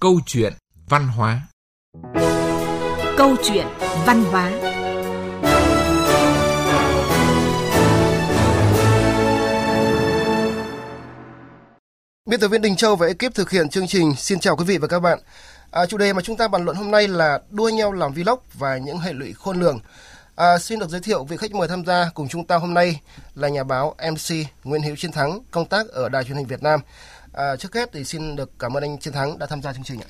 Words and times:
Câu 0.00 0.20
chuyện 0.26 0.52
văn 0.88 1.08
hóa 1.08 1.42
Câu 3.16 3.36
chuyện 3.44 3.66
văn 4.06 4.24
hóa 4.24 4.50
Biên 12.26 12.40
tập 12.40 12.48
viên 12.48 12.62
Đình 12.62 12.76
Châu 12.76 12.96
và 12.96 13.06
ekip 13.06 13.34
thực 13.34 13.50
hiện 13.50 13.68
chương 13.68 13.86
trình 13.86 14.14
xin 14.16 14.40
chào 14.40 14.56
quý 14.56 14.64
vị 14.64 14.78
và 14.78 14.88
các 14.88 15.00
bạn. 15.00 15.18
À, 15.70 15.86
chủ 15.86 15.96
đề 15.98 16.12
mà 16.12 16.22
chúng 16.22 16.36
ta 16.36 16.48
bàn 16.48 16.64
luận 16.64 16.76
hôm 16.76 16.90
nay 16.90 17.08
là 17.08 17.40
đua 17.50 17.68
nhau 17.68 17.92
làm 17.92 18.12
vlog 18.12 18.38
và 18.54 18.78
những 18.78 18.98
hệ 18.98 19.12
lụy 19.12 19.32
khôn 19.32 19.60
lường. 19.60 19.80
À, 20.36 20.58
xin 20.58 20.78
được 20.78 20.88
giới 20.88 21.00
thiệu 21.00 21.24
vị 21.24 21.36
khách 21.36 21.54
mời 21.54 21.68
tham 21.68 21.84
gia 21.84 22.10
cùng 22.14 22.28
chúng 22.28 22.46
ta 22.46 22.56
hôm 22.56 22.74
nay 22.74 23.00
là 23.34 23.48
nhà 23.48 23.64
báo 23.64 23.94
MC 24.12 24.46
Nguyễn 24.64 24.82
Hữu 24.82 24.96
Chiến 24.96 25.12
Thắng, 25.12 25.40
công 25.50 25.66
tác 25.66 25.88
ở 25.88 26.08
Đài 26.08 26.24
truyền 26.24 26.36
hình 26.36 26.46
Việt 26.46 26.62
Nam. 26.62 26.80
À, 27.38 27.56
trước 27.56 27.74
hết 27.74 27.90
thì 27.92 28.04
xin 28.04 28.36
được 28.36 28.50
cảm 28.58 28.76
ơn 28.76 28.82
anh 28.82 28.98
Chiến 28.98 29.12
Thắng 29.12 29.38
đã 29.38 29.46
tham 29.46 29.62
gia 29.62 29.72
chương 29.72 29.84
trình 29.84 30.00
ạ. 30.00 30.08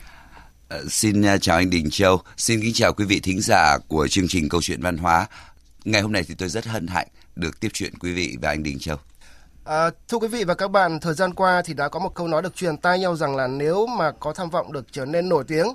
À, 0.68 0.78
xin 0.88 1.22
chào 1.40 1.56
anh 1.56 1.70
Đình 1.70 1.90
Châu, 1.90 2.20
xin 2.36 2.60
kính 2.60 2.72
chào 2.74 2.92
quý 2.92 3.04
vị 3.04 3.20
thính 3.20 3.40
giả 3.40 3.78
của 3.88 4.08
chương 4.08 4.28
trình 4.28 4.48
Câu 4.48 4.62
chuyện 4.62 4.82
văn 4.82 4.96
hóa. 4.96 5.26
Ngày 5.84 6.02
hôm 6.02 6.12
nay 6.12 6.24
thì 6.28 6.34
tôi 6.34 6.48
rất 6.48 6.66
hân 6.66 6.86
hạnh 6.86 7.06
được 7.36 7.60
tiếp 7.60 7.68
chuyện 7.72 7.98
quý 7.98 8.12
vị 8.12 8.36
và 8.42 8.48
anh 8.48 8.62
Đình 8.62 8.78
Châu. 8.78 8.96
À, 9.64 9.90
thưa 10.08 10.18
quý 10.18 10.28
vị 10.28 10.44
và 10.44 10.54
các 10.54 10.70
bạn, 10.70 11.00
thời 11.00 11.14
gian 11.14 11.34
qua 11.34 11.62
thì 11.64 11.74
đã 11.74 11.88
có 11.88 11.98
một 12.00 12.14
câu 12.14 12.28
nói 12.28 12.42
được 12.42 12.56
truyền 12.56 12.76
tai 12.76 12.98
nhau 12.98 13.16
rằng 13.16 13.36
là 13.36 13.46
nếu 13.46 13.86
mà 13.86 14.10
có 14.10 14.32
tham 14.32 14.50
vọng 14.50 14.72
được 14.72 14.86
trở 14.92 15.04
nên 15.04 15.28
nổi 15.28 15.44
tiếng, 15.48 15.66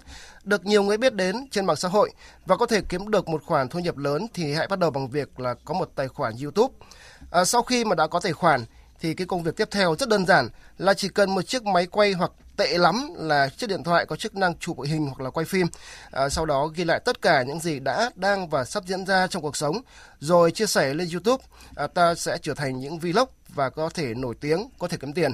được 0.44 0.66
nhiều 0.66 0.84
người 0.84 0.98
biết 0.98 1.14
đến 1.16 1.36
trên 1.52 1.66
mạng 1.66 1.76
xã 1.76 1.88
hội 1.88 2.12
và 2.46 2.58
có 2.58 2.66
thể 2.66 2.82
kiếm 2.90 3.12
được 3.12 3.30
một 3.30 3.44
khoản 3.46 3.70
thu 3.70 3.80
nhập 3.80 3.98
lớn 3.98 4.28
thì 4.34 4.54
hãy 4.54 4.68
bắt 4.68 4.80
đầu 4.80 4.92
bằng 4.92 5.10
việc 5.10 5.40
là 5.40 5.56
có 5.66 5.74
một 5.74 5.90
tài 5.96 6.08
khoản 6.08 6.34
YouTube. 6.44 6.74
À, 7.32 7.46
sau 7.46 7.64
khi 7.64 7.86
mà 7.86 7.96
đã 7.96 8.08
có 8.08 8.20
tài 8.20 8.34
khoản 8.34 8.66
thì 9.04 9.14
cái 9.14 9.28
công 9.28 9.44
việc 9.44 9.58
tiếp 9.58 9.68
theo 9.72 9.96
rất 10.00 10.10
đơn 10.10 10.26
giản 10.26 10.50
là 10.78 10.94
chỉ 10.94 11.10
cần 11.10 11.36
một 11.36 11.42
chiếc 11.42 11.64
máy 11.64 11.86
quay 11.86 12.12
hoặc 12.12 12.32
tệ 12.58 12.78
lắm 12.78 13.10
là 13.16 13.50
chiếc 13.58 13.68
điện 13.68 13.84
thoại 13.84 14.06
có 14.06 14.16
chức 14.16 14.36
năng 14.36 14.56
chụp 14.58 14.78
hình 14.86 15.08
hoặc 15.08 15.22
là 15.22 15.30
quay 15.30 15.46
phim. 15.46 15.68
À, 16.12 16.30
sau 16.30 16.46
đó 16.46 16.68
ghi 16.68 16.84
lại 16.84 17.00
tất 17.06 17.22
cả 17.22 17.44
những 17.44 17.60
gì 17.60 17.80
đã, 17.80 18.12
đang 18.16 18.50
và 18.50 18.66
sắp 18.66 18.84
diễn 18.88 19.06
ra 19.06 19.28
trong 19.28 19.42
cuộc 19.42 19.58
sống, 19.58 19.82
rồi 20.20 20.52
chia 20.52 20.66
sẻ 20.66 20.94
lên 20.94 21.08
YouTube. 21.14 21.44
À, 21.76 21.88
ta 21.88 22.16
sẽ 22.16 22.38
trở 22.42 22.54
thành 22.54 22.80
những 22.80 23.00
vlog 23.00 23.30
và 23.50 23.70
có 23.70 23.90
thể 23.90 24.14
nổi 24.14 24.36
tiếng, 24.42 24.70
có 24.80 24.88
thể 24.88 24.98
kiếm 25.02 25.14
tiền. 25.14 25.34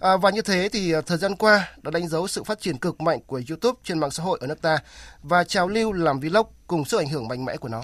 À, 0.00 0.16
và 0.16 0.30
như 0.30 0.42
thế 0.42 0.68
thì 0.72 0.92
à, 0.92 1.00
thời 1.00 1.18
gian 1.18 1.36
qua 1.36 1.68
đã 1.82 1.90
đánh 1.90 2.08
dấu 2.08 2.28
sự 2.28 2.44
phát 2.44 2.60
triển 2.60 2.78
cực 2.78 3.00
mạnh 3.00 3.20
của 3.26 3.40
YouTube 3.48 3.78
trên 3.84 3.98
mạng 3.98 4.10
xã 4.10 4.22
hội 4.22 4.38
ở 4.40 4.46
nước 4.46 4.62
ta 4.62 4.78
và 5.22 5.44
trào 5.44 5.68
lưu 5.68 5.92
làm 5.92 6.20
vlog 6.20 6.46
cùng 6.66 6.84
sự 6.84 6.98
ảnh 6.98 7.08
hưởng 7.08 7.28
mạnh 7.28 7.44
mẽ 7.44 7.56
của 7.56 7.68
nó. 7.68 7.82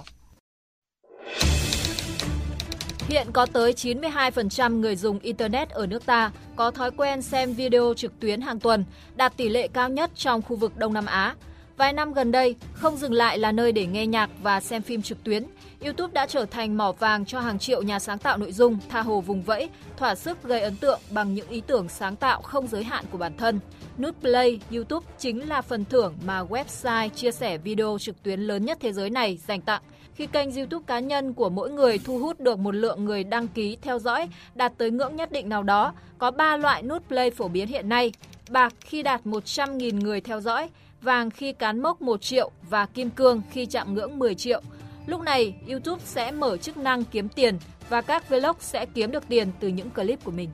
Hiện 3.12 3.32
có 3.32 3.46
tới 3.46 3.72
92% 3.72 4.80
người 4.80 4.96
dùng 4.96 5.18
Internet 5.18 5.70
ở 5.70 5.86
nước 5.86 6.06
ta 6.06 6.30
có 6.56 6.70
thói 6.70 6.91
quen 6.91 7.22
xem 7.22 7.52
video 7.52 7.94
trực 7.96 8.20
tuyến 8.20 8.41
hàng 8.41 8.60
tuần, 8.60 8.84
đạt 9.16 9.36
tỷ 9.36 9.48
lệ 9.48 9.68
cao 9.68 9.88
nhất 9.88 10.10
trong 10.16 10.42
khu 10.42 10.56
vực 10.56 10.77
Đông 10.77 10.92
Nam 10.92 11.06
Á. 11.06 11.34
Vài 11.77 11.92
năm 11.92 12.12
gần 12.12 12.33
đây, 12.33 12.56
không 12.72 12.96
dừng 12.96 13.12
lại 13.12 13.38
là 13.38 13.52
nơi 13.52 13.72
để 13.72 13.86
nghe 13.86 14.06
nhạc 14.06 14.30
và 14.42 14.60
xem 14.60 14.83
phim 14.83 15.02
trực 15.02 15.24
tuyến, 15.24 15.44
YouTube 15.84 16.12
đã 16.12 16.27
trở 16.27 16.44
thành 16.44 16.77
mỏ 16.77 16.92
vàng 16.92 17.24
cho 17.24 17.40
hàng 17.40 17.58
triệu 17.58 17.83
nhà 17.83 17.98
sáng 17.98 18.18
tạo 18.18 18.36
nội 18.36 18.52
dung 18.52 18.78
tha 18.88 19.02
hồ 19.02 19.20
vùng 19.20 19.42
vẫy, 19.42 19.68
thỏa 19.96 20.14
sức 20.14 20.42
gây 20.42 20.60
ấn 20.60 20.77
tượng 20.77 21.00
bằng 21.10 21.34
những 21.34 21.48
ý 21.48 21.62
tưởng 21.66 21.88
sáng 21.88 22.16
tạo 22.16 22.42
không 22.42 22.66
giới 22.66 22.84
hạn 22.84 23.05
của 23.10 23.18
bản 23.18 23.36
thân. 23.36 23.60
Nút 23.98 24.20
Play 24.20 24.60
YouTube 24.70 25.06
chính 25.18 25.48
là 25.48 25.62
phần 25.62 25.84
thưởng 25.84 26.14
mà 26.24 26.42
website 26.42 27.08
chia 27.08 27.33
sẻ 27.33 27.58
video 27.58 27.98
trực 28.00 28.22
tuyến 28.22 28.40
lớn 28.40 28.64
nhất 28.64 28.78
thế 28.80 28.92
giới 28.92 29.10
này 29.10 29.38
dành 29.46 29.60
tặng. 29.60 29.83
Khi 30.14 30.27
kênh 30.27 30.52
YouTube 30.52 30.84
cá 30.86 31.00
nhân 31.00 31.32
của 31.32 31.48
mỗi 31.48 31.70
người 31.70 31.98
thu 31.98 32.18
hút 32.18 32.41
được 32.41 32.58
một 32.58 32.74
lượng 32.74 33.05
người 33.05 33.24
đăng 33.24 33.48
ký 33.48 33.77
theo 33.82 33.98
dõi 33.98 34.28
đạt 34.55 34.72
tới 34.78 34.91
ngưỡng 34.91 35.16
nhất 35.16 35.32
định 35.32 35.48
nào 35.48 35.62
đó, 35.62 35.92
có 36.18 36.30
3 36.30 36.56
loại 36.56 36.82
nút 36.82 37.08
Play 37.08 37.30
phổ 37.30 37.48
biến 37.48 37.68
hiện 37.68 37.88
nay. 37.88 38.12
Bạc 38.50 38.74
khi 38.80 39.02
đạt 39.02 39.20
100.000 39.24 40.00
người 40.00 40.20
theo 40.20 40.40
dõi, 40.40 40.68
vàng 41.02 41.30
khi 41.30 41.52
cán 41.52 41.83
mốc 41.83 42.02
1 42.02 42.22
triệu 42.22 42.50
và 42.70 42.86
kim 42.86 43.10
cương 43.10 43.42
khi 43.50 43.66
chạm 43.66 43.94
ngưỡng 43.94 44.18
10 44.18 44.34
triệu. 44.34 44.62
Lúc 45.06 45.20
này, 45.20 45.55
YouTube 45.68 46.02
sẽ 46.05 46.30
mở 46.30 46.56
chức 46.56 46.77
năng 46.77 47.05
kiếm 47.05 47.28
tiền 47.28 47.58
và 47.89 48.00
các 48.00 48.29
vlog 48.29 48.56
sẽ 48.61 48.86
kiếm 48.86 49.11
được 49.11 49.29
tiền 49.29 49.48
từ 49.61 49.68
những 49.68 49.90
clip 49.90 50.24
của 50.24 50.30
mình. 50.30 50.50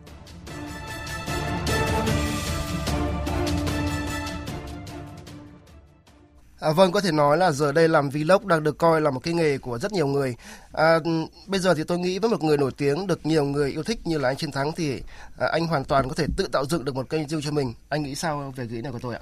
À, 6.60 6.72
vâng, 6.72 6.92
có 6.92 7.00
thể 7.00 7.12
nói 7.12 7.36
là 7.36 7.52
giờ 7.52 7.72
đây 7.72 7.88
làm 7.88 8.10
vlog 8.10 8.48
đang 8.48 8.62
được 8.62 8.78
coi 8.78 9.00
là 9.00 9.10
một 9.10 9.20
cái 9.20 9.34
nghề 9.34 9.58
của 9.58 9.78
rất 9.78 9.92
nhiều 9.92 10.06
người. 10.06 10.36
À, 10.72 10.98
bây 11.46 11.60
giờ 11.60 11.74
thì 11.74 11.84
tôi 11.84 11.98
nghĩ 11.98 12.18
với 12.18 12.30
một 12.30 12.42
người 12.42 12.56
nổi 12.56 12.70
tiếng 12.76 13.06
được 13.06 13.26
nhiều 13.26 13.44
người 13.44 13.70
yêu 13.70 13.82
thích 13.82 14.06
như 14.06 14.18
là 14.18 14.28
anh 14.28 14.36
Chiến 14.36 14.52
Thắng 14.52 14.72
thì 14.76 15.02
à, 15.38 15.48
anh 15.52 15.66
hoàn 15.66 15.84
toàn 15.84 16.08
có 16.08 16.14
thể 16.14 16.26
tự 16.36 16.48
tạo 16.52 16.64
dựng 16.66 16.84
được 16.84 16.94
một 16.94 17.10
kênh 17.10 17.28
riêng 17.28 17.40
cho 17.42 17.50
mình. 17.50 17.74
Anh 17.88 18.02
nghĩ 18.02 18.14
sao 18.14 18.52
về 18.56 18.66
cái 18.72 18.82
này 18.82 18.92
của 18.92 18.98
tôi 18.98 19.14
ạ? 19.14 19.20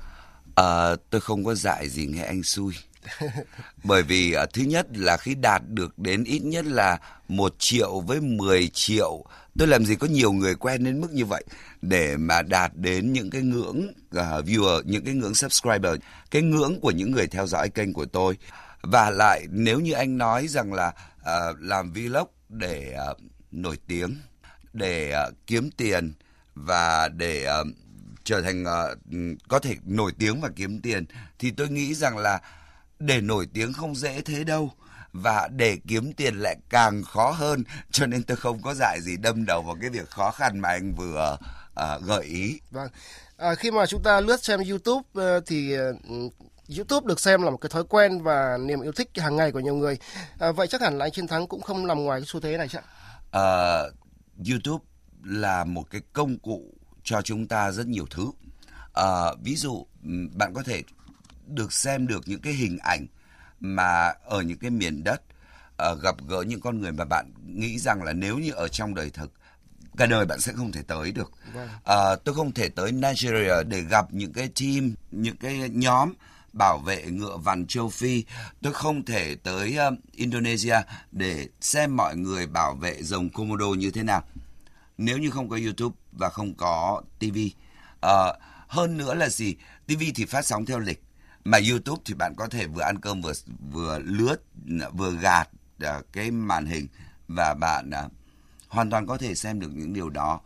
À, 0.54 0.96
tôi 1.10 1.20
không 1.20 1.44
có 1.44 1.54
dạy 1.54 1.88
gì 1.88 2.06
nghe 2.06 2.22
anh 2.22 2.42
xui. 2.42 2.74
Bởi 3.84 4.02
vì 4.02 4.36
uh, 4.42 4.52
thứ 4.52 4.62
nhất 4.62 4.86
là 4.94 5.16
khi 5.16 5.34
đạt 5.34 5.62
được 5.68 5.98
đến 5.98 6.24
ít 6.24 6.38
nhất 6.38 6.64
là 6.66 6.98
một 7.28 7.54
triệu 7.58 8.00
với 8.00 8.20
10 8.20 8.68
triệu, 8.68 9.24
tôi 9.58 9.68
làm 9.68 9.84
gì 9.84 9.96
có 9.96 10.06
nhiều 10.06 10.32
người 10.32 10.54
quen 10.54 10.84
đến 10.84 11.00
mức 11.00 11.12
như 11.12 11.24
vậy 11.24 11.44
để 11.82 12.16
mà 12.16 12.42
đạt 12.42 12.72
đến 12.74 13.12
những 13.12 13.30
cái 13.30 13.42
ngưỡng 13.42 13.88
uh, 14.16 14.46
viewer, 14.46 14.82
những 14.84 15.04
cái 15.04 15.14
ngưỡng 15.14 15.34
subscriber, 15.34 15.94
cái 16.30 16.42
ngưỡng 16.42 16.80
của 16.80 16.90
những 16.90 17.10
người 17.10 17.26
theo 17.26 17.46
dõi 17.46 17.68
kênh 17.68 17.92
của 17.92 18.06
tôi. 18.06 18.38
Và 18.82 19.10
lại 19.10 19.46
nếu 19.50 19.80
như 19.80 19.92
anh 19.92 20.18
nói 20.18 20.48
rằng 20.48 20.72
là 20.72 20.92
uh, 21.20 21.56
làm 21.60 21.92
vlog 21.92 22.28
để 22.48 22.96
uh, 23.10 23.18
nổi 23.50 23.78
tiếng, 23.86 24.16
để 24.72 25.14
uh, 25.28 25.34
kiếm 25.46 25.70
tiền 25.76 26.12
và 26.54 27.08
để 27.08 27.48
uh, 27.60 27.66
trở 28.24 28.42
thành 28.42 28.62
uh, 28.62 28.98
có 29.48 29.58
thể 29.58 29.76
nổi 29.84 30.12
tiếng 30.18 30.40
và 30.40 30.48
kiếm 30.56 30.80
tiền 30.80 31.04
thì 31.38 31.50
tôi 31.50 31.68
nghĩ 31.68 31.94
rằng 31.94 32.18
là 32.18 32.40
để 32.98 33.20
nổi 33.20 33.46
tiếng 33.54 33.72
không 33.72 33.94
dễ 33.94 34.20
thế 34.20 34.44
đâu 34.44 34.72
và 35.12 35.48
để 35.48 35.78
kiếm 35.88 36.12
tiền 36.12 36.34
lại 36.34 36.56
càng 36.70 37.02
khó 37.02 37.30
hơn 37.30 37.64
cho 37.90 38.06
nên 38.06 38.22
tôi 38.22 38.36
không 38.36 38.62
có 38.62 38.74
dạy 38.74 39.00
gì 39.00 39.16
đâm 39.16 39.46
đầu 39.46 39.62
vào 39.62 39.76
cái 39.80 39.90
việc 39.90 40.10
khó 40.10 40.30
khăn 40.30 40.58
mà 40.58 40.68
anh 40.68 40.94
vừa 40.94 41.36
uh, 41.80 42.02
gợi 42.02 42.24
ý. 42.24 42.60
Vâng. 42.70 42.88
À, 43.36 43.54
khi 43.54 43.70
mà 43.70 43.86
chúng 43.86 44.02
ta 44.02 44.20
lướt 44.20 44.44
xem 44.44 44.60
YouTube 44.68 45.02
uh, 45.36 45.42
thì 45.46 45.76
uh, 45.78 46.32
YouTube 46.76 47.06
được 47.06 47.20
xem 47.20 47.42
là 47.42 47.50
một 47.50 47.56
cái 47.56 47.70
thói 47.70 47.84
quen 47.84 48.22
và 48.22 48.58
niềm 48.60 48.80
yêu 48.80 48.92
thích 48.92 49.10
hàng 49.16 49.36
ngày 49.36 49.52
của 49.52 49.60
nhiều 49.60 49.74
người. 49.74 49.98
À, 50.38 50.52
vậy 50.52 50.66
chắc 50.66 50.80
hẳn 50.80 50.98
là 50.98 51.04
anh 51.04 51.12
Chiến 51.12 51.26
Thắng 51.26 51.46
cũng 51.46 51.60
không 51.60 51.86
nằm 51.86 52.04
ngoài 52.04 52.20
cái 52.20 52.26
xu 52.26 52.40
thế 52.40 52.56
này 52.56 52.68
chứ 52.68 52.78
ạ? 52.78 52.84
Uh, 53.38 53.94
YouTube 54.48 54.84
là 55.24 55.64
một 55.64 55.84
cái 55.90 56.00
công 56.12 56.38
cụ 56.38 56.74
cho 57.04 57.22
chúng 57.22 57.48
ta 57.48 57.70
rất 57.70 57.86
nhiều 57.86 58.06
thứ. 58.10 58.22
Uh, 59.00 59.40
ví 59.42 59.56
dụ 59.56 59.86
bạn 60.32 60.52
có 60.54 60.62
thể 60.62 60.82
được 61.46 61.72
xem 61.72 62.06
được 62.06 62.28
những 62.28 62.40
cái 62.40 62.52
hình 62.52 62.78
ảnh 62.78 63.06
mà 63.60 64.12
ở 64.24 64.42
những 64.42 64.58
cái 64.58 64.70
miền 64.70 65.04
đất 65.04 65.22
uh, 65.92 66.02
gặp 66.02 66.16
gỡ 66.28 66.42
những 66.42 66.60
con 66.60 66.80
người 66.80 66.92
mà 66.92 67.04
bạn 67.04 67.32
nghĩ 67.46 67.78
rằng 67.78 68.02
là 68.02 68.12
nếu 68.12 68.38
như 68.38 68.52
ở 68.52 68.68
trong 68.68 68.94
đời 68.94 69.10
thực 69.10 69.32
cả 69.96 70.06
đời 70.06 70.26
bạn 70.26 70.40
sẽ 70.40 70.52
không 70.52 70.72
thể 70.72 70.82
tới 70.82 71.12
được. 71.12 71.32
Uh, 71.76 72.24
tôi 72.24 72.34
không 72.34 72.52
thể 72.52 72.68
tới 72.68 72.92
Nigeria 72.92 73.62
để 73.68 73.80
gặp 73.80 74.06
những 74.10 74.32
cái 74.32 74.48
team, 74.60 74.94
những 75.10 75.36
cái 75.36 75.70
nhóm 75.72 76.12
bảo 76.52 76.78
vệ 76.78 77.04
ngựa 77.04 77.36
vằn 77.36 77.66
châu 77.66 77.88
Phi. 77.88 78.24
Tôi 78.62 78.72
không 78.72 79.04
thể 79.04 79.34
tới 79.34 79.78
uh, 79.88 79.98
Indonesia 80.12 80.76
để 81.12 81.48
xem 81.60 81.96
mọi 81.96 82.16
người 82.16 82.46
bảo 82.46 82.74
vệ 82.74 83.02
rồng 83.02 83.28
Komodo 83.28 83.66
như 83.66 83.90
thế 83.90 84.02
nào. 84.02 84.24
Nếu 84.98 85.18
như 85.18 85.30
không 85.30 85.48
có 85.48 85.58
YouTube 85.64 85.96
và 86.12 86.28
không 86.28 86.54
có 86.54 87.02
TV. 87.18 87.38
Uh, 88.06 88.10
hơn 88.68 88.98
nữa 88.98 89.14
là 89.14 89.28
gì? 89.28 89.54
TV 89.86 90.02
thì 90.14 90.24
phát 90.24 90.46
sóng 90.46 90.66
theo 90.66 90.78
lịch 90.78 91.02
mà 91.46 91.58
YouTube 91.70 92.02
thì 92.04 92.14
bạn 92.14 92.34
có 92.36 92.48
thể 92.48 92.66
vừa 92.66 92.82
ăn 92.82 93.00
cơm 93.00 93.20
vừa 93.20 93.32
vừa 93.72 93.98
lướt 93.98 94.36
vừa 94.92 95.10
gạt 95.10 95.48
uh, 95.84 96.12
cái 96.12 96.30
màn 96.30 96.66
hình 96.66 96.86
và 97.28 97.54
bạn 97.54 97.90
uh, 98.06 98.12
hoàn 98.68 98.90
toàn 98.90 99.06
có 99.06 99.18
thể 99.18 99.34
xem 99.34 99.60
được 99.60 99.70
những 99.74 99.92
điều 99.92 100.10
đó. 100.10 100.40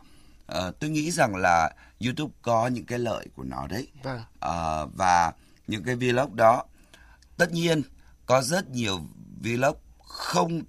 Uh, 0.57 0.79
tôi 0.79 0.89
nghĩ 0.89 1.11
rằng 1.11 1.35
là 1.35 1.75
YouTube 2.05 2.33
có 2.41 2.67
những 2.67 2.85
cái 2.85 2.99
lợi 2.99 3.27
của 3.35 3.43
nó 3.43 3.67
đấy. 3.67 3.87
Vâng. 4.03 4.19
Uh, 4.19 4.97
và 4.97 5.33
những 5.67 5.83
cái 5.83 5.95
vlog 5.95 6.35
đó 6.35 6.63
tất 7.37 7.51
nhiên 7.51 7.81
có 8.25 8.41
rất 8.41 8.69
nhiều 8.69 8.99
vlog 9.43 9.77
không 10.03 10.61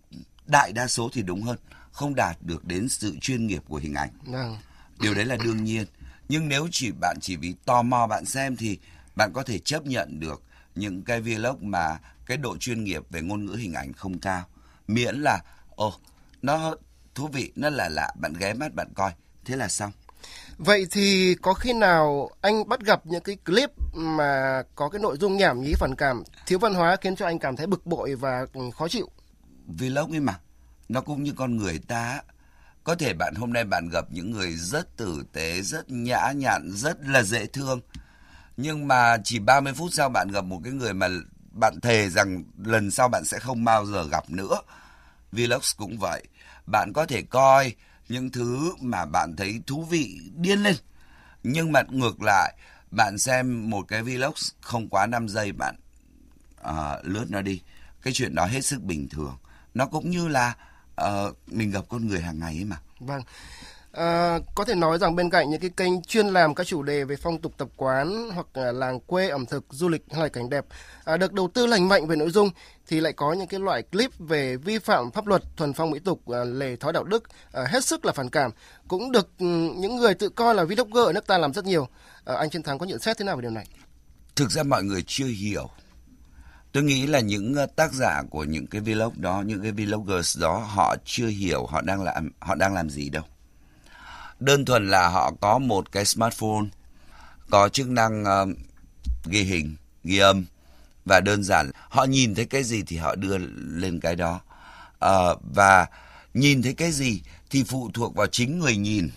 đại 0.46 0.72
đa 0.72 0.86
số 0.86 1.10
thì 1.12 1.22
đúng 1.22 1.42
hơn 1.42 1.58
không 1.92 2.14
đạt 2.14 2.36
được 2.40 2.64
đến 2.64 2.88
sự 2.88 3.16
chuyên 3.20 3.46
nghiệp 3.46 3.62
của 3.68 3.76
hình 3.76 3.94
ảnh. 3.94 4.10
Vâng. 4.24 4.58
Điều 5.00 5.14
đấy 5.14 5.24
là 5.24 5.36
đương 5.44 5.64
nhiên. 5.64 5.86
Nhưng 6.28 6.48
nếu 6.48 6.68
chỉ 6.70 6.90
bạn 7.00 7.16
chỉ 7.20 7.36
vì 7.36 7.54
tò 7.64 7.82
mò 7.82 8.06
bạn 8.06 8.24
xem 8.24 8.56
thì 8.56 8.78
bạn 9.16 9.32
có 9.34 9.42
thể 9.42 9.58
chấp 9.58 9.86
nhận 9.86 10.20
được 10.20 10.42
những 10.74 11.02
cái 11.02 11.20
vlog 11.20 11.58
mà 11.60 11.98
cái 12.26 12.36
độ 12.36 12.56
chuyên 12.56 12.84
nghiệp 12.84 13.02
về 13.10 13.20
ngôn 13.20 13.46
ngữ 13.46 13.52
hình 13.52 13.74
ảnh 13.74 13.92
không 13.92 14.18
cao 14.18 14.44
miễn 14.88 15.16
là 15.16 15.40
ồ 15.76 15.88
oh, 15.88 15.94
nó 16.42 16.74
thú 17.14 17.28
vị 17.28 17.52
nó 17.56 17.70
là 17.70 17.88
lạ 17.88 18.12
bạn 18.20 18.32
ghé 18.32 18.54
mắt 18.54 18.74
bạn 18.74 18.88
coi 18.94 19.12
thế 19.44 19.56
là 19.56 19.68
xong 19.68 19.92
Vậy 20.58 20.86
thì 20.90 21.36
có 21.42 21.54
khi 21.54 21.72
nào 21.72 22.30
anh 22.40 22.68
bắt 22.68 22.80
gặp 22.80 23.06
những 23.06 23.22
cái 23.22 23.36
clip 23.46 23.70
mà 23.94 24.62
có 24.74 24.88
cái 24.88 25.00
nội 25.00 25.16
dung 25.20 25.36
nhảm 25.36 25.62
nhí 25.62 25.72
phản 25.74 25.94
cảm, 25.98 26.22
thiếu 26.46 26.58
văn 26.58 26.74
hóa 26.74 26.96
khiến 27.00 27.16
cho 27.16 27.26
anh 27.26 27.38
cảm 27.38 27.56
thấy 27.56 27.66
bực 27.66 27.86
bội 27.86 28.14
và 28.14 28.46
khó 28.78 28.88
chịu? 28.88 29.10
Vlog 29.66 30.14
ấy 30.14 30.20
mà, 30.20 30.38
nó 30.88 31.00
cũng 31.00 31.22
như 31.22 31.32
con 31.36 31.56
người 31.56 31.80
ta. 31.88 32.20
Có 32.84 32.94
thể 32.94 33.14
bạn 33.14 33.34
hôm 33.34 33.52
nay 33.52 33.64
bạn 33.64 33.88
gặp 33.92 34.04
những 34.10 34.30
người 34.30 34.52
rất 34.52 34.96
tử 34.96 35.24
tế, 35.32 35.62
rất 35.62 35.90
nhã 35.90 36.32
nhặn, 36.36 36.70
rất 36.74 36.96
là 37.06 37.22
dễ 37.22 37.46
thương 37.46 37.80
nhưng 38.56 38.88
mà 38.88 39.16
chỉ 39.25 39.38
30 39.38 39.72
phút 39.72 39.90
sau 39.93 40.08
bạn 40.08 40.28
gặp 40.28 40.44
một 40.44 40.60
cái 40.64 40.72
người 40.72 40.94
mà 40.94 41.08
bạn 41.52 41.81
thề 41.81 42.08
rằng 42.08 42.44
lần 42.64 42.90
sau 42.90 43.08
bạn 43.08 43.25
sẽ 43.25 43.38
không 43.38 43.64
bao 43.64 43.87
giờ 43.87 44.08
gặp 44.08 44.31
nữa. 44.31 44.60
Vlogs 45.32 45.76
cũng 45.76 45.99
vậy. 45.99 46.22
Bạn 46.66 46.93
có 46.94 47.06
thể 47.06 47.22
coi 47.22 47.75
những 48.08 48.31
thứ 48.31 48.72
mà 48.81 49.04
bạn 49.04 49.37
thấy 49.37 49.62
thú 49.66 49.84
vị 49.90 50.20
điên 50.37 50.62
lên. 50.62 50.76
Nhưng 51.43 51.72
mà 51.72 51.82
ngược 51.88 52.22
lại, 52.22 52.54
bạn 52.90 53.19
xem 53.19 53.70
một 53.70 53.88
cái 53.88 54.02
vlog 54.02 54.34
không 54.60 54.88
quá 54.88 55.06
5 55.06 55.28
giây 55.28 55.52
bạn 55.52 55.75
uh, 56.69 56.75
lướt 57.02 57.26
nó 57.28 57.43
đi. 57.43 57.62
Cái 58.02 58.12
chuyện 58.12 58.34
đó 58.34 58.46
hết 58.46 58.60
sức 58.60 58.82
bình 58.82 59.08
thường. 59.08 59.37
Nó 59.75 59.87
cũng 59.87 60.10
như 60.10 60.28
là 60.28 60.56
uh, 61.00 61.37
mình 61.46 61.70
gặp 61.70 61.84
con 61.88 62.06
người 62.06 62.20
hàng 62.20 62.38
ngày 62.38 62.55
ấy 62.55 62.64
mà. 62.64 62.76
Vâng. 63.00 63.22
À, 63.92 64.38
có 64.54 64.64
thể 64.64 64.74
nói 64.74 64.98
rằng 64.98 65.16
bên 65.16 65.30
cạnh 65.30 65.50
những 65.50 65.60
cái 65.60 65.70
kênh 65.76 66.02
chuyên 66.02 66.26
làm 66.26 66.54
các 66.54 66.66
chủ 66.66 66.82
đề 66.82 67.04
về 67.04 67.16
phong 67.16 67.40
tục 67.40 67.52
tập 67.58 67.68
quán 67.76 68.30
hoặc 68.34 68.46
là 68.54 68.72
làng 68.72 69.00
quê 69.00 69.28
ẩm 69.28 69.46
thực 69.46 69.64
du 69.70 69.88
lịch 69.88 70.04
hay 70.10 70.22
là 70.22 70.28
cảnh 70.28 70.50
đẹp 70.50 70.64
à, 71.04 71.16
được 71.16 71.32
đầu 71.32 71.48
tư 71.54 71.66
lành 71.66 71.88
mạnh 71.88 72.06
về 72.06 72.16
nội 72.16 72.30
dung 72.30 72.50
thì 72.86 73.00
lại 73.00 73.12
có 73.12 73.32
những 73.32 73.46
cái 73.46 73.60
loại 73.60 73.82
clip 73.82 74.10
về 74.18 74.56
vi 74.56 74.78
phạm 74.78 75.10
pháp 75.10 75.26
luật 75.26 75.42
thuần 75.56 75.72
phong 75.72 75.90
mỹ 75.90 75.98
tục 75.98 76.28
à, 76.28 76.44
lề 76.44 76.76
thói 76.76 76.92
đạo 76.92 77.04
đức 77.04 77.24
à, 77.52 77.64
hết 77.68 77.84
sức 77.84 78.04
là 78.04 78.12
phản 78.12 78.30
cảm. 78.30 78.50
Cũng 78.88 79.12
được 79.12 79.28
ừ, 79.38 79.46
những 79.76 79.96
người 79.96 80.14
tự 80.14 80.28
coi 80.28 80.54
là 80.54 80.64
vlogger 80.64 81.06
ở 81.06 81.12
nước 81.12 81.26
ta 81.26 81.38
làm 81.38 81.52
rất 81.52 81.64
nhiều. 81.64 81.88
À, 82.24 82.34
anh 82.34 82.50
chiến 82.50 82.62
thắng 82.62 82.78
có 82.78 82.86
nhận 82.86 82.98
xét 82.98 83.18
thế 83.18 83.24
nào 83.24 83.36
về 83.36 83.42
điều 83.42 83.50
này? 83.50 83.66
Thực 84.36 84.50
ra 84.50 84.62
mọi 84.62 84.82
người 84.82 85.04
chưa 85.06 85.26
hiểu. 85.26 85.68
Tôi 86.72 86.82
nghĩ 86.82 87.06
là 87.06 87.20
những 87.20 87.54
tác 87.76 87.92
giả 87.92 88.22
của 88.30 88.44
những 88.44 88.66
cái 88.66 88.80
vlog 88.80 89.12
đó 89.16 89.42
những 89.46 89.62
cái 89.62 89.72
vloggers 89.72 90.38
đó 90.40 90.58
họ 90.58 90.96
chưa 91.04 91.26
hiểu 91.26 91.66
họ 91.66 91.80
đang 91.80 92.02
làm 92.02 92.30
họ 92.40 92.54
đang 92.54 92.74
làm 92.74 92.90
gì 92.90 93.10
đâu 93.10 93.24
đơn 94.44 94.64
thuần 94.64 94.88
là 94.88 95.08
họ 95.08 95.32
có 95.40 95.58
một 95.58 95.92
cái 95.92 96.04
smartphone 96.04 96.66
có 97.50 97.68
chức 97.68 97.88
năng 97.88 98.22
uh, 98.22 98.56
ghi 99.26 99.42
hình 99.42 99.76
ghi 100.04 100.18
âm. 100.18 100.44
Và 101.04 101.20
đơn 101.20 101.44
giản 101.44 101.70
họ 101.88 102.04
nhìn 102.04 102.34
thấy 102.34 102.44
cái 102.44 102.64
gì 102.64 102.82
thì 102.86 102.96
họ 102.96 103.14
đưa 103.14 103.38
lên 103.56 104.00
cái 104.00 104.16
đó. 104.16 104.40
Uh, 105.04 105.40
và 105.54 105.86
nhìn 106.34 106.62
thấy 106.62 106.74
cái 106.74 106.92
gì 106.92 107.22
thì 107.50 107.64
phụ 107.64 107.90
thuộc 107.94 108.14
vào 108.14 108.26
chính 108.26 108.58
người 108.58 108.76
nhìn. 108.76 109.10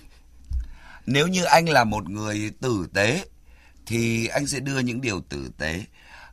Nếu 1.05 1.27
như 1.27 1.43
anh 1.43 1.69
là 1.69 1.83
một 1.83 2.09
người 2.09 2.51
tử 2.61 2.87
tế 2.93 3.25
thì 3.85 4.27
anh 4.27 4.47
sẽ 4.47 4.59
đưa 4.59 4.79
những 4.79 5.01
điều 5.01 5.21
tử 5.29 5.49
tế. 5.57 5.85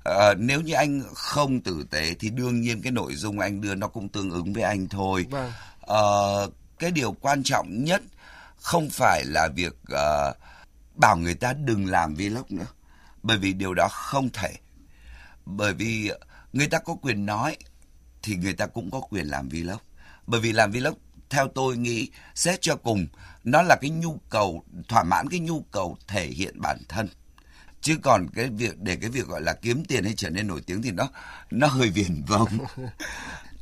Uh, 0.09 0.39
nếu 0.39 0.61
như 0.61 0.75
anh 0.75 1.03
không 1.15 1.61
tử 1.61 1.87
tế 1.91 2.15
thì 2.19 2.31
đương 2.31 2.61
nhiên 2.61 2.83
cái 2.83 2.93
nội 2.93 3.15
dung 3.15 3.39
anh 3.39 3.61
đưa 3.61 3.75
nó 3.75 3.89
cũng 3.89 4.09
tương 4.09 4.31
ứng 4.31 4.53
với 4.53 4.63
anh 4.63 4.89
thôi. 4.89 5.27
Vâng. 5.31 5.53
uh, 5.81 6.53
cái 6.79 6.91
điều 6.91 7.13
quan 7.13 7.43
trọng 7.43 7.85
nhất 7.85 8.03
không 8.63 8.91
phải 8.91 9.25
là 9.25 9.49
việc 9.49 9.73
uh, 9.93 10.37
bảo 10.95 11.17
người 11.17 11.35
ta 11.35 11.53
đừng 11.53 11.87
làm 11.87 12.15
vlog 12.15 12.47
nữa. 12.49 12.67
Bởi 13.23 13.39
vì 13.39 13.53
điều 13.53 13.75
đó 13.75 13.89
không 13.91 14.31
thể. 14.31 14.55
Bởi 15.45 15.75
vì 15.75 16.11
người 16.53 16.67
ta 16.67 16.79
có 16.79 16.95
quyền 17.03 17.27
nói 17.27 17.57
thì 18.23 18.37
người 18.37 18.53
ta 18.53 18.67
cũng 18.67 18.91
có 18.91 19.01
quyền 19.01 19.27
làm 19.27 19.49
vlog. 19.49 19.81
Bởi 20.27 20.41
vì 20.41 20.53
làm 20.53 20.71
vlog 20.71 20.95
theo 21.31 21.49
tôi 21.55 21.77
nghĩ 21.77 22.11
xét 22.35 22.61
cho 22.61 22.77
cùng 22.77 23.07
nó 23.45 23.63
là 23.63 23.77
cái 23.81 23.91
nhu 23.91 24.21
cầu 24.29 24.65
thỏa 24.89 25.03
mãn 25.05 25.29
cái 25.29 25.41
nhu 25.41 25.61
cầu 25.61 25.97
thể 26.09 26.27
hiện 26.27 26.61
bản 26.61 26.79
thân. 26.89 27.09
Chứ 27.81 27.97
còn 28.03 28.27
cái 28.35 28.49
việc 28.49 28.79
để 28.79 28.97
cái 28.97 29.11
việc 29.11 29.27
gọi 29.27 29.41
là 29.43 29.53
kiếm 29.53 29.85
tiền 29.85 30.05
hay 30.05 30.15
trở 30.17 30.31
nên 30.31 30.47
nổi 30.47 30.63
tiếng 30.67 30.83
thì 30.83 30.91
nó 30.91 31.09
nó 31.51 31.67
hơi 31.67 31.91
viển 31.91 32.23
vông. 32.27 32.59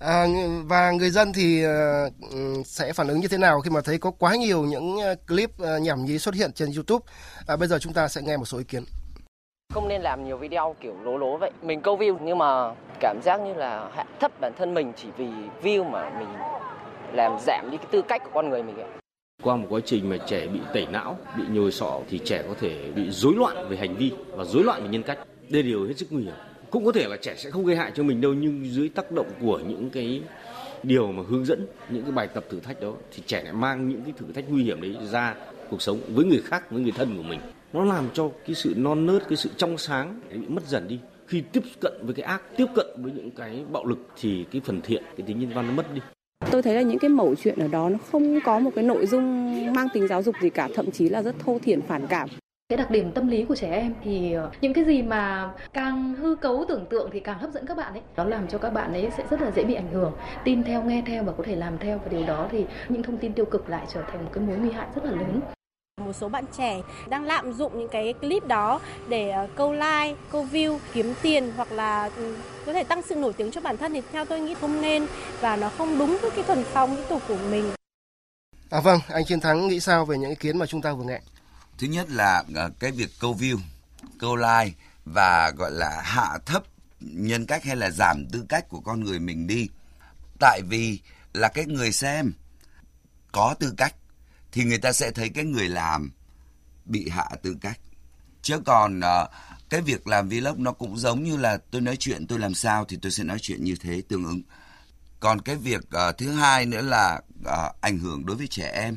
À, 0.00 0.26
và 0.64 0.90
người 0.90 1.10
dân 1.10 1.32
thì 1.32 1.64
uh, 1.66 2.66
sẽ 2.66 2.92
phản 2.92 3.08
ứng 3.08 3.20
như 3.20 3.28
thế 3.28 3.38
nào 3.38 3.60
khi 3.60 3.70
mà 3.70 3.80
thấy 3.84 3.98
có 3.98 4.10
quá 4.10 4.36
nhiều 4.36 4.62
những 4.62 4.96
clip 5.28 5.50
uh, 5.62 5.82
nhảm 5.82 6.04
nhí 6.04 6.18
xuất 6.18 6.34
hiện 6.34 6.52
trên 6.52 6.68
YouTube? 6.74 7.04
À, 7.46 7.56
bây 7.56 7.68
giờ 7.68 7.78
chúng 7.78 7.92
ta 7.92 8.08
sẽ 8.08 8.22
nghe 8.22 8.36
một 8.36 8.44
số 8.44 8.58
ý 8.58 8.64
kiến. 8.64 8.84
Không 9.74 9.88
nên 9.88 10.02
làm 10.02 10.24
nhiều 10.24 10.36
video 10.36 10.76
kiểu 10.80 10.94
lố 11.02 11.18
lố 11.18 11.36
vậy. 11.36 11.50
Mình 11.62 11.80
câu 11.80 11.96
view 11.96 12.18
nhưng 12.22 12.38
mà 12.38 12.74
cảm 13.00 13.20
giác 13.24 13.40
như 13.40 13.54
là 13.54 13.90
hạ 13.94 14.04
thấp 14.20 14.40
bản 14.40 14.52
thân 14.58 14.74
mình 14.74 14.92
chỉ 14.96 15.08
vì 15.16 15.28
view 15.62 15.90
mà 15.90 16.10
mình 16.18 16.28
làm 17.12 17.36
giảm 17.46 17.70
đi 17.70 17.76
cái 17.76 17.86
tư 17.90 18.02
cách 18.08 18.22
của 18.24 18.30
con 18.34 18.48
người 18.48 18.62
mình 18.62 18.76
ấy. 18.76 18.88
Qua 19.42 19.56
một 19.56 19.66
quá 19.70 19.80
trình 19.84 20.10
mà 20.10 20.16
trẻ 20.26 20.46
bị 20.46 20.60
tẩy 20.74 20.86
não, 20.86 21.16
bị 21.36 21.42
nhồi 21.48 21.72
sọ 21.72 22.00
thì 22.08 22.20
trẻ 22.24 22.42
có 22.48 22.54
thể 22.60 22.90
bị 22.96 23.10
rối 23.10 23.34
loạn 23.36 23.68
về 23.68 23.76
hành 23.76 23.96
vi 23.96 24.12
và 24.30 24.44
rối 24.44 24.64
loạn 24.64 24.82
về 24.82 24.88
nhân 24.88 25.02
cách. 25.02 25.18
Đây 25.48 25.62
điều 25.62 25.86
hết 25.86 25.94
sức 25.96 26.06
nguy 26.10 26.22
hiểm 26.22 26.34
cũng 26.70 26.84
có 26.84 26.92
thể 26.92 27.08
là 27.08 27.16
trẻ 27.22 27.34
sẽ 27.36 27.50
không 27.50 27.64
gây 27.64 27.76
hại 27.76 27.92
cho 27.94 28.02
mình 28.02 28.20
đâu, 28.20 28.34
nhưng 28.34 28.64
dưới 28.64 28.88
tác 28.88 29.12
động 29.12 29.26
của 29.40 29.58
những 29.58 29.90
cái 29.90 30.22
điều 30.82 31.12
mà 31.12 31.22
hướng 31.28 31.44
dẫn, 31.44 31.66
những 31.90 32.02
cái 32.02 32.12
bài 32.12 32.28
tập 32.34 32.44
thử 32.50 32.60
thách 32.60 32.80
đó, 32.80 32.92
thì 33.16 33.22
trẻ 33.26 33.42
lại 33.44 33.52
mang 33.52 33.88
những 33.88 34.02
cái 34.04 34.12
thử 34.18 34.26
thách 34.34 34.44
nguy 34.48 34.64
hiểm 34.64 34.80
đấy 34.80 34.96
ra 35.10 35.34
cuộc 35.70 35.82
sống 35.82 36.00
với 36.08 36.24
người 36.24 36.42
khác, 36.44 36.70
với 36.70 36.82
người 36.82 36.92
thân 36.92 37.16
của 37.16 37.22
mình. 37.22 37.40
Nó 37.72 37.84
làm 37.84 38.08
cho 38.14 38.30
cái 38.46 38.54
sự 38.54 38.74
non 38.76 39.06
nớt, 39.06 39.28
cái 39.28 39.36
sự 39.36 39.50
trong 39.56 39.78
sáng 39.78 40.20
bị 40.32 40.46
mất 40.48 40.68
dần 40.68 40.88
đi. 40.88 40.98
Khi 41.26 41.42
tiếp 41.52 41.62
cận 41.80 41.92
với 42.02 42.14
cái 42.14 42.24
ác, 42.24 42.42
tiếp 42.56 42.66
cận 42.74 42.86
với 42.96 43.12
những 43.12 43.30
cái 43.30 43.64
bạo 43.72 43.84
lực 43.84 43.98
thì 44.20 44.44
cái 44.52 44.62
phần 44.64 44.80
thiện, 44.80 45.02
cái 45.16 45.26
tính 45.26 45.40
nhân 45.40 45.50
văn 45.54 45.66
nó 45.66 45.72
mất 45.72 45.94
đi. 45.94 46.00
Tôi 46.50 46.62
thấy 46.62 46.74
là 46.74 46.82
những 46.82 46.98
cái 46.98 47.08
mẩu 47.08 47.34
chuyện 47.34 47.58
ở 47.58 47.68
đó 47.68 47.88
nó 47.88 47.98
không 48.12 48.40
có 48.44 48.58
một 48.58 48.70
cái 48.74 48.84
nội 48.84 49.06
dung 49.06 49.54
mang 49.74 49.88
tính 49.94 50.08
giáo 50.08 50.22
dục 50.22 50.34
gì 50.42 50.50
cả, 50.50 50.68
thậm 50.74 50.90
chí 50.90 51.08
là 51.08 51.22
rất 51.22 51.34
thô 51.38 51.58
thiển, 51.58 51.80
phản 51.82 52.06
cảm 52.06 52.28
cái 52.70 52.76
đặc 52.76 52.90
điểm 52.90 53.12
tâm 53.12 53.28
lý 53.28 53.44
của 53.44 53.56
trẻ 53.56 53.70
em 53.70 53.94
thì 54.04 54.32
ờ, 54.32 54.50
những 54.60 54.74
cái 54.74 54.84
gì 54.84 55.02
mà 55.02 55.50
càng 55.72 56.14
hư 56.14 56.34
cấu 56.34 56.64
tưởng 56.68 56.86
tượng 56.86 57.10
thì 57.12 57.20
càng 57.20 57.38
hấp 57.38 57.50
dẫn 57.52 57.66
các 57.66 57.76
bạn 57.76 57.92
ấy 57.92 58.02
nó 58.16 58.24
làm 58.24 58.48
cho 58.48 58.58
các 58.58 58.70
bạn 58.70 58.92
ấy 58.92 59.10
sẽ 59.16 59.24
rất 59.30 59.40
là 59.40 59.50
dễ 59.50 59.64
bị 59.64 59.74
ảnh 59.74 59.92
hưởng 59.92 60.12
tin 60.44 60.62
theo 60.62 60.82
nghe 60.82 61.02
theo 61.06 61.24
và 61.24 61.32
có 61.38 61.44
thể 61.46 61.56
làm 61.56 61.78
theo 61.78 61.98
và 61.98 62.08
điều 62.10 62.26
đó 62.26 62.48
thì 62.50 62.64
những 62.88 63.02
thông 63.02 63.18
tin 63.18 63.32
tiêu 63.32 63.44
cực 63.44 63.70
lại 63.70 63.86
trở 63.94 64.02
thành 64.02 64.24
một 64.24 64.30
cái 64.32 64.44
mối 64.44 64.56
nguy 64.56 64.70
hại 64.70 64.86
rất 64.94 65.04
là 65.04 65.10
lớn 65.10 65.40
một 66.00 66.12
số 66.12 66.28
bạn 66.28 66.44
trẻ 66.58 66.80
đang 67.08 67.24
lạm 67.24 67.52
dụng 67.52 67.78
những 67.78 67.88
cái 67.88 68.12
clip 68.12 68.46
đó 68.46 68.80
để 69.08 69.30
ờ, 69.30 69.48
câu 69.56 69.72
like, 69.72 70.14
câu 70.32 70.46
view, 70.52 70.78
kiếm 70.92 71.14
tiền 71.22 71.52
hoặc 71.56 71.72
là 71.72 72.10
ừ, 72.16 72.36
có 72.66 72.72
thể 72.72 72.84
tăng 72.84 73.02
sự 73.02 73.14
nổi 73.14 73.32
tiếng 73.32 73.50
cho 73.50 73.60
bản 73.60 73.76
thân 73.76 73.92
thì 73.92 74.02
theo 74.12 74.24
tôi 74.24 74.40
nghĩ 74.40 74.54
không 74.54 74.82
nên 74.82 75.06
và 75.40 75.56
nó 75.56 75.68
không 75.68 75.98
đúng 75.98 76.18
với 76.22 76.30
cái 76.30 76.44
thuần 76.44 76.64
phong 76.72 76.96
mỹ 76.96 77.02
tục 77.08 77.22
của 77.28 77.38
mình. 77.50 77.64
À 78.70 78.80
vâng, 78.80 79.00
anh 79.08 79.24
Chiến 79.24 79.40
Thắng 79.40 79.68
nghĩ 79.68 79.80
sao 79.80 80.04
về 80.04 80.18
những 80.18 80.30
ý 80.30 80.36
kiến 80.36 80.58
mà 80.58 80.66
chúng 80.66 80.82
ta 80.82 80.92
vừa 80.92 81.04
nghe? 81.04 81.20
Thứ 81.80 81.86
nhất 81.86 82.10
là 82.10 82.44
ờ, 82.54 82.70
cái 82.78 82.92
việc 82.92 83.10
câu 83.20 83.36
view 83.40 83.58
câu 84.18 84.36
like 84.36 84.76
và 85.04 85.50
gọi 85.50 85.70
là 85.70 86.00
hạ 86.04 86.38
thấp 86.46 86.62
nhân 87.00 87.46
cách 87.46 87.64
hay 87.64 87.76
là 87.76 87.90
giảm 87.90 88.26
tư 88.32 88.44
cách 88.48 88.68
của 88.68 88.80
con 88.80 89.04
người 89.04 89.18
mình 89.18 89.46
đi. 89.46 89.68
Tại 90.40 90.60
vì 90.68 91.00
là 91.32 91.48
cái 91.48 91.66
người 91.66 91.92
xem 91.92 92.32
có 93.32 93.54
tư 93.58 93.74
cách 93.76 93.94
thì 94.52 94.64
người 94.64 94.78
ta 94.78 94.92
sẽ 94.92 95.10
thấy 95.10 95.28
cái 95.28 95.44
người 95.44 95.68
làm 95.68 96.12
bị 96.84 97.08
hạ 97.08 97.28
tư 97.42 97.56
cách. 97.60 97.78
Chứ 98.42 98.60
còn 98.66 98.98
uh, 98.98 99.30
cái 99.68 99.80
việc 99.80 100.06
làm 100.06 100.28
vlog 100.28 100.64
nó 100.64 100.72
cũng 100.72 100.96
giống 100.96 101.22
như 101.22 101.36
là 101.36 101.58
tôi 101.70 101.80
nói 101.80 101.96
chuyện 101.96 102.26
tôi 102.26 102.38
làm 102.38 102.54
sao 102.54 102.84
thì 102.84 102.98
tôi 103.02 103.12
sẽ 103.12 103.24
nói 103.24 103.38
chuyện 103.42 103.64
như 103.64 103.76
thế 103.80 104.02
tương 104.08 104.24
ứng. 104.24 104.42
Còn 105.20 105.40
cái 105.40 105.56
việc 105.56 105.80
uh, 105.80 106.18
thứ 106.18 106.32
hai 106.32 106.66
nữa 106.66 106.82
là 106.82 107.20
uh, 107.40 107.80
ảnh 107.80 107.98
hưởng 107.98 108.26
đối 108.26 108.36
với 108.36 108.46
trẻ 108.46 108.70
em 108.74 108.96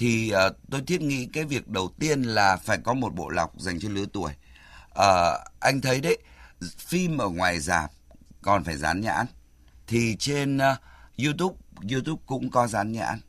thì 0.00 0.32
uh, 0.46 0.56
tôi 0.70 0.82
thiết 0.86 1.00
nghĩ 1.00 1.26
cái 1.32 1.44
việc 1.44 1.68
đầu 1.68 1.92
tiên 1.98 2.22
là 2.22 2.56
phải 2.56 2.78
có 2.84 2.94
một 2.94 3.14
bộ 3.14 3.28
lọc 3.28 3.60
dành 3.60 3.80
cho 3.80 3.88
lứa 3.88 4.04
tuổi. 4.12 4.32
Uh, 4.90 5.40
anh 5.60 5.80
thấy 5.80 6.00
đấy, 6.00 6.18
phim 6.78 7.18
ở 7.18 7.28
ngoài 7.28 7.60
rạp 7.60 7.90
còn 8.42 8.64
phải 8.64 8.76
dán 8.76 9.00
nhãn. 9.00 9.26
Thì 9.86 10.16
trên 10.18 10.56
uh, 10.56 10.62
YouTube, 11.24 11.56
YouTube 11.92 12.22
cũng 12.26 12.50
có 12.50 12.66
dán 12.66 12.92
nhãn. 12.92 13.20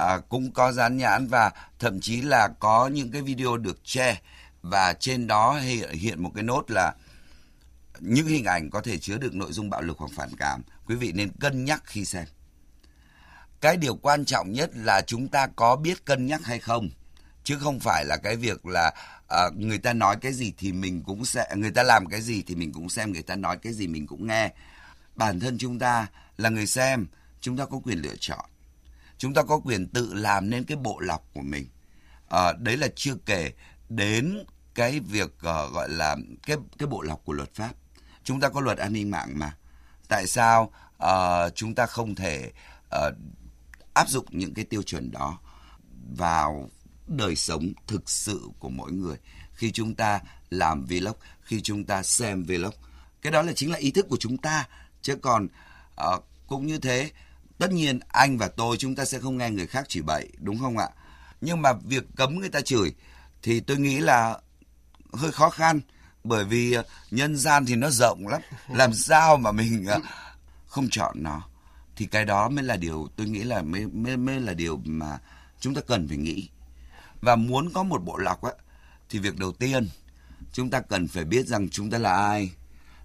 uh, 0.00 0.28
cũng 0.28 0.52
có 0.52 0.72
dán 0.72 0.96
nhãn 0.96 1.26
và 1.26 1.50
thậm 1.78 2.00
chí 2.00 2.20
là 2.20 2.48
có 2.48 2.88
những 2.88 3.10
cái 3.10 3.22
video 3.22 3.56
được 3.56 3.84
che 3.84 4.20
và 4.62 4.92
trên 4.92 5.26
đó 5.26 5.60
hiện 5.90 6.22
một 6.22 6.30
cái 6.34 6.44
nốt 6.44 6.70
là 6.70 6.94
những 8.00 8.26
hình 8.26 8.44
ảnh 8.44 8.70
có 8.70 8.80
thể 8.80 8.98
chứa 8.98 9.18
được 9.18 9.34
nội 9.34 9.52
dung 9.52 9.70
bạo 9.70 9.82
lực 9.82 9.98
hoặc 9.98 10.10
phản 10.16 10.36
cảm. 10.38 10.62
Quý 10.86 10.94
vị 10.94 11.12
nên 11.12 11.30
cân 11.40 11.64
nhắc 11.64 11.82
khi 11.84 12.04
xem 12.04 12.24
cái 13.60 13.76
điều 13.76 13.96
quan 13.96 14.24
trọng 14.24 14.52
nhất 14.52 14.70
là 14.74 15.02
chúng 15.06 15.28
ta 15.28 15.46
có 15.56 15.76
biết 15.76 16.04
cân 16.04 16.26
nhắc 16.26 16.44
hay 16.44 16.58
không 16.58 16.88
chứ 17.44 17.58
không 17.60 17.80
phải 17.80 18.04
là 18.04 18.16
cái 18.16 18.36
việc 18.36 18.66
là 18.66 18.92
uh, 19.24 19.56
người 19.56 19.78
ta 19.78 19.92
nói 19.92 20.16
cái 20.20 20.32
gì 20.32 20.52
thì 20.58 20.72
mình 20.72 21.02
cũng 21.06 21.24
sẽ 21.24 21.46
người 21.56 21.70
ta 21.70 21.82
làm 21.82 22.06
cái 22.06 22.20
gì 22.20 22.42
thì 22.46 22.54
mình 22.54 22.72
cũng 22.72 22.88
xem 22.88 23.12
người 23.12 23.22
ta 23.22 23.36
nói 23.36 23.58
cái 23.62 23.72
gì 23.72 23.86
mình 23.86 24.06
cũng 24.06 24.26
nghe. 24.26 24.52
Bản 25.14 25.40
thân 25.40 25.58
chúng 25.58 25.78
ta 25.78 26.06
là 26.36 26.48
người 26.48 26.66
xem 26.66 27.06
chúng 27.40 27.56
ta 27.56 27.64
có 27.64 27.80
quyền 27.84 27.98
lựa 27.98 28.14
chọn. 28.20 28.44
Chúng 29.18 29.34
ta 29.34 29.42
có 29.42 29.58
quyền 29.58 29.88
tự 29.88 30.14
làm 30.14 30.50
nên 30.50 30.64
cái 30.64 30.76
bộ 30.76 31.00
lọc 31.00 31.24
của 31.34 31.42
mình. 31.42 31.68
Uh, 32.24 32.58
đấy 32.58 32.76
là 32.76 32.88
chưa 32.94 33.14
kể 33.26 33.52
đến 33.88 34.44
cái 34.74 35.00
việc 35.00 35.30
uh, 35.30 35.72
gọi 35.74 35.88
là 35.88 36.16
cái 36.46 36.56
cái 36.78 36.86
bộ 36.86 37.02
lọc 37.02 37.24
của 37.24 37.32
luật 37.32 37.54
pháp. 37.54 37.72
Chúng 38.24 38.40
ta 38.40 38.48
có 38.48 38.60
luật 38.60 38.78
an 38.78 38.92
ninh 38.92 39.10
mạng 39.10 39.38
mà. 39.38 39.56
Tại 40.08 40.26
sao 40.26 40.72
uh, 41.04 41.54
chúng 41.54 41.74
ta 41.74 41.86
không 41.86 42.14
thể 42.14 42.50
uh, 42.96 43.14
áp 43.98 44.08
dụng 44.08 44.26
những 44.30 44.54
cái 44.54 44.64
tiêu 44.64 44.82
chuẩn 44.82 45.10
đó 45.10 45.38
vào 46.16 46.70
đời 47.06 47.36
sống 47.36 47.72
thực 47.86 48.10
sự 48.10 48.48
của 48.58 48.68
mỗi 48.68 48.92
người. 48.92 49.16
Khi 49.52 49.70
chúng 49.72 49.94
ta 49.94 50.20
làm 50.50 50.84
vlog 50.84 51.16
khi 51.40 51.60
chúng 51.60 51.84
ta 51.84 52.02
xem 52.02 52.44
vlog 52.44 52.74
cái 53.22 53.32
đó 53.32 53.42
là 53.42 53.52
chính 53.52 53.70
là 53.70 53.78
ý 53.78 53.90
thức 53.90 54.06
của 54.08 54.16
chúng 54.20 54.36
ta. 54.36 54.68
Chứ 55.02 55.16
còn 55.16 55.48
uh, 56.14 56.24
cũng 56.46 56.66
như 56.66 56.78
thế 56.78 57.10
tất 57.58 57.72
nhiên 57.72 58.00
anh 58.08 58.38
và 58.38 58.48
tôi 58.48 58.76
chúng 58.76 58.94
ta 58.94 59.04
sẽ 59.04 59.18
không 59.18 59.38
nghe 59.38 59.50
người 59.50 59.66
khác 59.66 59.88
chửi 59.88 60.02
bậy 60.02 60.28
đúng 60.38 60.58
không 60.58 60.78
ạ? 60.78 60.88
Nhưng 61.40 61.62
mà 61.62 61.72
việc 61.72 62.04
cấm 62.16 62.38
người 62.38 62.48
ta 62.48 62.60
chửi 62.60 62.94
thì 63.42 63.60
tôi 63.60 63.76
nghĩ 63.76 63.98
là 63.98 64.38
hơi 65.12 65.32
khó 65.32 65.50
khăn 65.50 65.80
bởi 66.24 66.44
vì 66.44 66.72
ờ, 66.72 66.82
nhân 67.10 67.36
gian 67.36 67.66
thì 67.66 67.74
nó 67.74 67.90
rộng 67.90 68.28
lắm. 68.28 68.40
Làm 68.68 68.94
sao 68.94 69.36
mà 69.36 69.52
mình 69.52 69.86
ờ, 69.86 70.00
không 70.66 70.88
chọn 70.90 71.22
nó? 71.22 71.42
Thì 71.98 72.06
cái 72.06 72.24
đó 72.24 72.48
mới 72.48 72.64
là 72.64 72.76
điều 72.76 73.08
tôi 73.16 73.28
nghĩ 73.28 73.44
là 73.44 73.62
mới 73.62 73.86
mới 73.86 74.16
mới 74.16 74.40
là 74.40 74.54
điều 74.54 74.80
mà 74.84 75.18
chúng 75.60 75.74
ta 75.74 75.80
cần 75.80 76.08
phải 76.08 76.16
nghĩ. 76.16 76.48
Và 77.20 77.36
muốn 77.36 77.70
có 77.74 77.82
một 77.82 78.04
bộ 78.04 78.16
lọc 78.16 78.42
á 78.42 78.52
thì 79.10 79.18
việc 79.18 79.36
đầu 79.36 79.52
tiên 79.52 79.88
chúng 80.52 80.70
ta 80.70 80.80
cần 80.80 81.08
phải 81.08 81.24
biết 81.24 81.46
rằng 81.46 81.68
chúng 81.68 81.90
ta 81.90 81.98
là 81.98 82.16
ai. 82.16 82.52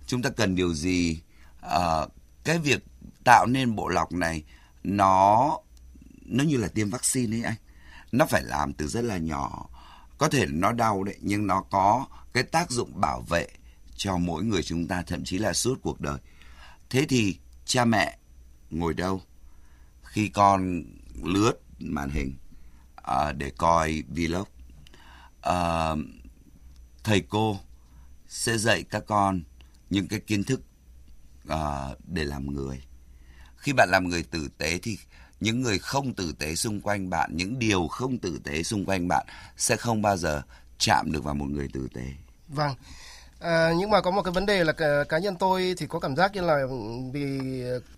Chúng 0.08 0.22
ta 0.22 0.30
cần 0.30 0.56
điều 0.56 0.74
gì. 0.74 1.22
À, 1.62 2.06
cái 2.44 2.60
việc 2.60 2.84
tạo 3.26 3.46
nên 3.46 3.76
bộ 3.76 3.88
lọc 3.88 4.12
này 4.12 4.44
nó 4.84 5.58
nó 6.26 6.44
như 6.44 6.58
là 6.58 6.68
tiêm 6.68 6.90
vaccine 6.90 7.38
ấy 7.38 7.44
anh. 7.44 7.58
Nó 8.12 8.26
phải 8.26 8.44
làm 8.44 8.74
từ 8.74 8.88
rất 8.88 9.04
là 9.04 9.18
nhỏ. 9.18 9.70
Có 10.18 10.30
thể 10.30 10.46
nó 10.46 10.72
đau 10.72 11.04
đấy 11.04 11.18
nhưng 11.22 11.48
nó 11.48 11.62
có 11.62 12.06
cái 12.34 12.44
tác 12.44 12.72
dụng 12.72 13.02
bảo 13.02 13.22
vệ 13.22 13.48
cho 13.96 14.18
mỗi 14.18 14.44
người 14.44 14.64
chúng 14.64 14.88
ta 14.88 15.02
thậm 15.02 15.24
chí 15.24 15.38
là 15.38 15.54
suốt 15.54 15.80
cuộc 15.82 16.02
đời. 16.02 16.18
Thế 16.90 17.06
thì 17.10 17.38
cha 17.66 17.86
mẹ 17.86 18.18
ngồi 18.74 18.94
đâu. 18.94 19.22
Khi 20.04 20.30
con 20.30 20.84
lướt 21.24 21.54
màn 21.80 22.10
hình 22.10 22.36
uh, 23.02 23.36
để 23.38 23.52
coi 23.58 24.04
vlog 24.10 24.48
uh, 25.50 26.00
thầy 27.04 27.22
cô 27.30 27.60
sẽ 28.28 28.58
dạy 28.58 28.84
các 28.84 29.04
con 29.08 29.42
những 29.90 30.08
cái 30.08 30.20
kiến 30.20 30.44
thức 30.44 30.62
uh, 31.48 32.00
để 32.08 32.24
làm 32.24 32.54
người. 32.54 32.84
Khi 33.58 33.74
bạn 33.74 33.90
làm 33.92 34.10
người 34.10 34.24
tử 34.24 34.50
tế 34.58 34.80
thì 34.84 34.98
những 35.40 35.62
người 35.62 35.80
không 35.80 36.14
tử 36.14 36.34
tế 36.40 36.56
xung 36.56 36.82
quanh 36.82 37.10
bạn 37.10 37.32
những 37.34 37.60
điều 37.60 37.88
không 37.88 38.18
tử 38.18 38.40
tế 38.44 38.64
xung 38.64 38.86
quanh 38.86 39.08
bạn 39.08 39.28
sẽ 39.58 39.76
không 39.78 40.02
bao 40.02 40.18
giờ 40.18 40.42
chạm 40.78 41.12
được 41.12 41.24
vào 41.24 41.34
một 41.34 41.46
người 41.50 41.68
tử 41.74 41.88
tế. 41.94 42.14
Vâng. 42.48 42.76
À, 43.44 43.74
nhưng 43.78 43.90
mà 43.90 44.02
có 44.02 44.12
một 44.12 44.22
cái 44.22 44.32
vấn 44.32 44.46
đề 44.46 44.64
là 44.64 44.74
cá, 44.74 45.04
cá 45.10 45.18
nhân 45.18 45.36
tôi 45.36 45.76
thì 45.78 45.88
có 45.88 46.00
cảm 46.00 46.16
giác 46.16 46.36
như 46.36 46.42
là 46.42 46.66
vì 47.14 47.40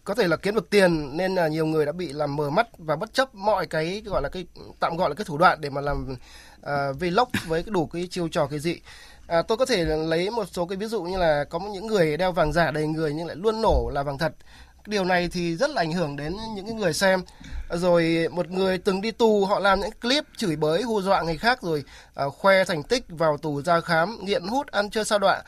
có 0.03 0.15
thể 0.15 0.27
là 0.27 0.37
kiếm 0.37 0.55
được 0.55 0.69
tiền 0.69 1.17
nên 1.17 1.35
là 1.35 1.47
nhiều 1.47 1.65
người 1.65 1.85
đã 1.85 1.91
bị 1.91 2.13
làm 2.13 2.35
mờ 2.35 2.49
mắt 2.49 2.67
và 2.77 2.95
bất 2.95 3.13
chấp 3.13 3.35
mọi 3.35 3.67
cái 3.67 4.01
gọi 4.05 4.21
là 4.21 4.29
cái 4.29 4.45
tạm 4.79 4.97
gọi 4.97 5.09
là 5.09 5.15
cái 5.15 5.25
thủ 5.25 5.37
đoạn 5.37 5.61
để 5.61 5.69
mà 5.69 5.81
làm 5.81 6.15
à, 6.61 6.91
vlog 6.99 7.29
với 7.47 7.63
cái 7.63 7.71
đủ 7.71 7.85
cái 7.87 8.07
chiêu 8.11 8.27
trò 8.27 8.47
cái 8.47 8.59
gì 8.59 8.79
À, 9.27 9.41
tôi 9.41 9.57
có 9.57 9.65
thể 9.65 9.85
lấy 9.85 10.29
một 10.29 10.45
số 10.51 10.65
cái 10.65 10.77
ví 10.77 10.87
dụ 10.87 11.03
như 11.03 11.17
là 11.17 11.43
có 11.43 11.59
những 11.59 11.87
người 11.87 12.17
đeo 12.17 12.31
vàng 12.31 12.53
giả 12.53 12.71
đầy 12.71 12.87
người 12.87 13.13
nhưng 13.13 13.27
lại 13.27 13.35
luôn 13.35 13.61
nổ 13.61 13.91
là 13.93 14.03
vàng 14.03 14.17
thật 14.17 14.33
điều 14.87 15.05
này 15.05 15.29
thì 15.31 15.55
rất 15.55 15.69
là 15.69 15.81
ảnh 15.81 15.91
hưởng 15.91 16.15
đến 16.15 16.35
những 16.55 16.77
người 16.77 16.93
xem. 16.93 17.21
Rồi 17.69 18.27
một 18.31 18.49
người 18.49 18.77
từng 18.77 19.01
đi 19.01 19.11
tù 19.11 19.45
họ 19.45 19.59
làm 19.59 19.79
những 19.79 19.91
clip 20.01 20.23
chửi 20.37 20.55
bới 20.55 20.81
hù 20.81 21.01
dọa 21.01 21.21
người 21.21 21.37
khác 21.37 21.61
rồi 21.61 21.83
à, 22.15 22.25
khoe 22.29 22.63
thành 22.63 22.83
tích 22.83 23.05
vào 23.09 23.37
tù 23.37 23.61
ra 23.61 23.81
khám 23.81 24.25
nghiện 24.25 24.47
hút 24.47 24.67
ăn 24.67 24.89
chơi 24.89 25.05
sao 25.05 25.19
đoạn 25.19 25.41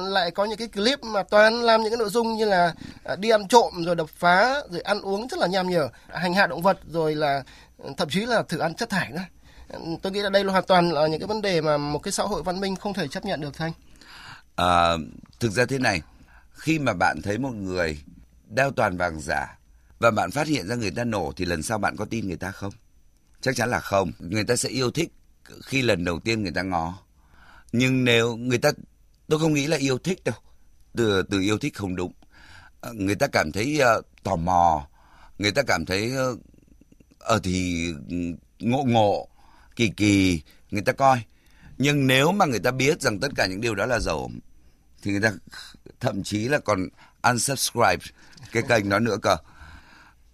lại 0.00 0.30
có 0.30 0.44
những 0.44 0.58
cái 0.58 0.68
clip 0.68 1.04
mà 1.04 1.22
toàn 1.22 1.62
làm 1.62 1.82
những 1.82 1.90
cái 1.90 1.98
nội 1.98 2.08
dung 2.08 2.36
như 2.36 2.44
là 2.44 2.74
à, 3.04 3.16
đi 3.16 3.30
ăn 3.30 3.48
trộm 3.48 3.84
rồi 3.84 3.96
đập 3.96 4.08
phá 4.18 4.54
rồi 4.70 4.80
ăn 4.80 5.00
uống 5.00 5.28
rất 5.28 5.38
là 5.38 5.46
nham 5.46 5.70
nhở 5.70 5.88
hành 6.08 6.34
hạ 6.34 6.46
động 6.46 6.62
vật 6.62 6.78
rồi 6.90 7.14
là 7.14 7.42
ừ, 7.78 7.90
thậm 7.96 8.08
chí 8.10 8.26
là 8.26 8.42
thử 8.42 8.58
ăn 8.58 8.74
chất 8.74 8.90
thải 8.90 9.10
nữa. 9.10 9.24
Ừ, 9.68 9.78
tôi 10.02 10.12
nghĩ 10.12 10.20
là 10.20 10.30
đây 10.30 10.44
là 10.44 10.52
hoàn 10.52 10.64
toàn 10.64 10.90
là 10.90 11.06
những 11.06 11.20
cái 11.20 11.26
vấn 11.26 11.42
đề 11.42 11.60
mà 11.60 11.76
một 11.76 11.98
cái 11.98 12.12
xã 12.12 12.22
hội 12.22 12.42
văn 12.42 12.60
minh 12.60 12.76
không 12.76 12.94
thể 12.94 13.08
chấp 13.08 13.24
nhận 13.24 13.40
được 13.40 13.54
thanh. 13.54 13.72
À, 14.56 14.92
thực 15.40 15.52
ra 15.52 15.64
thế 15.68 15.78
này 15.78 16.02
khi 16.52 16.78
mà 16.78 16.92
bạn 16.92 17.22
thấy 17.22 17.38
một 17.38 17.50
người 17.50 17.98
đeo 18.54 18.70
toàn 18.70 18.96
vàng 18.96 19.20
giả 19.20 19.58
và 19.98 20.10
bạn 20.10 20.30
phát 20.30 20.46
hiện 20.46 20.68
ra 20.68 20.74
người 20.74 20.90
ta 20.90 21.04
nổ 21.04 21.32
thì 21.36 21.44
lần 21.44 21.62
sau 21.62 21.78
bạn 21.78 21.96
có 21.96 22.04
tin 22.04 22.26
người 22.26 22.36
ta 22.36 22.50
không? 22.50 22.72
Chắc 23.40 23.56
chắn 23.56 23.70
là 23.70 23.80
không. 23.80 24.12
Người 24.18 24.44
ta 24.44 24.56
sẽ 24.56 24.68
yêu 24.68 24.90
thích 24.90 25.12
khi 25.64 25.82
lần 25.82 26.04
đầu 26.04 26.20
tiên 26.20 26.42
người 26.42 26.52
ta 26.52 26.62
ngó. 26.62 26.98
Nhưng 27.72 28.04
nếu 28.04 28.36
người 28.36 28.58
ta 28.58 28.72
tôi 29.28 29.38
không 29.38 29.54
nghĩ 29.54 29.66
là 29.66 29.76
yêu 29.76 29.98
thích 29.98 30.24
đâu. 30.24 30.34
Từ 30.96 31.22
từ 31.22 31.40
yêu 31.40 31.58
thích 31.58 31.74
không 31.74 31.96
đúng. 31.96 32.12
Ờ, 32.80 32.92
người 32.92 33.14
ta 33.14 33.26
cảm 33.26 33.52
thấy 33.52 33.80
uh, 33.98 34.06
tò 34.22 34.36
mò, 34.36 34.88
người 35.38 35.52
ta 35.52 35.62
cảm 35.66 35.84
thấy 35.84 36.12
ở 36.12 36.30
uh, 36.30 36.38
uh, 37.36 37.42
thì 37.42 37.88
ừ, 38.08 38.16
ngộ 38.58 38.84
ngộ, 38.86 39.28
kỳ 39.76 39.88
kỳ, 39.88 40.42
người 40.70 40.82
ta 40.82 40.92
coi. 40.92 41.22
Nhưng 41.78 42.06
nếu 42.06 42.32
mà 42.32 42.46
người 42.46 42.60
ta 42.60 42.70
biết 42.70 43.02
rằng 43.02 43.20
tất 43.20 43.28
cả 43.36 43.46
những 43.46 43.60
điều 43.60 43.74
đó 43.74 43.86
là 43.86 43.98
dầu 43.98 44.30
thì 45.02 45.10
người 45.10 45.20
ta 45.20 45.32
thậm 46.00 46.22
chí 46.22 46.48
là 46.48 46.58
còn 46.58 46.88
unsubscribe 47.30 48.04
cái 48.52 48.62
kênh 48.68 48.88
đó 48.88 48.98
nữa 48.98 49.16
cơ. 49.22 49.36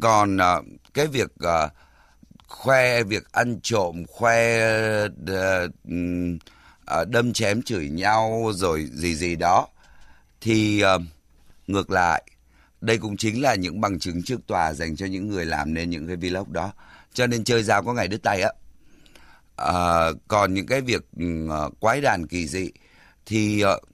Còn 0.01 0.37
uh, 0.37 0.65
cái 0.95 1.07
việc 1.07 1.31
uh, 1.45 1.73
khoe 2.49 3.03
việc 3.03 3.33
ăn 3.33 3.61
trộm 3.63 4.05
khoe 4.09 4.59
uh, 5.07 5.71
uh, 7.01 7.09
đâm 7.09 7.33
chém 7.33 7.63
chửi 7.63 7.89
nhau 7.89 8.53
rồi 8.55 8.89
gì 8.93 9.15
gì 9.15 9.37
đó 9.37 9.69
thì 10.41 10.83
uh, 10.95 11.03
ngược 11.67 11.91
lại 11.91 12.23
đây 12.81 12.99
cũng 12.99 13.17
chính 13.17 13.43
là 13.43 13.55
những 13.55 13.81
bằng 13.81 13.99
chứng 13.99 14.23
trước 14.23 14.47
tòa 14.47 14.73
dành 14.73 14.97
cho 14.97 15.07
những 15.07 15.29
người 15.29 15.47
làm 15.47 15.75
nên 15.75 15.91
những 15.91 16.07
cái 16.07 16.17
vlog 16.17 16.53
đó. 16.53 16.73
Cho 17.13 17.27
nên 17.27 17.45
chơi 17.45 17.63
dao 17.63 17.83
có 17.83 17.93
ngày 17.93 18.09
đứt 18.09 18.23
tay 18.23 18.43
á. 18.43 18.51
À, 19.57 20.09
còn 20.29 20.55
những 20.55 20.67
cái 20.67 20.81
việc 20.81 21.03
uh, 21.45 21.81
quái 21.81 22.01
đàn 22.01 22.27
kỳ 22.27 22.47
dị 22.47 22.71
thì 23.27 23.65
uh, 23.65 23.90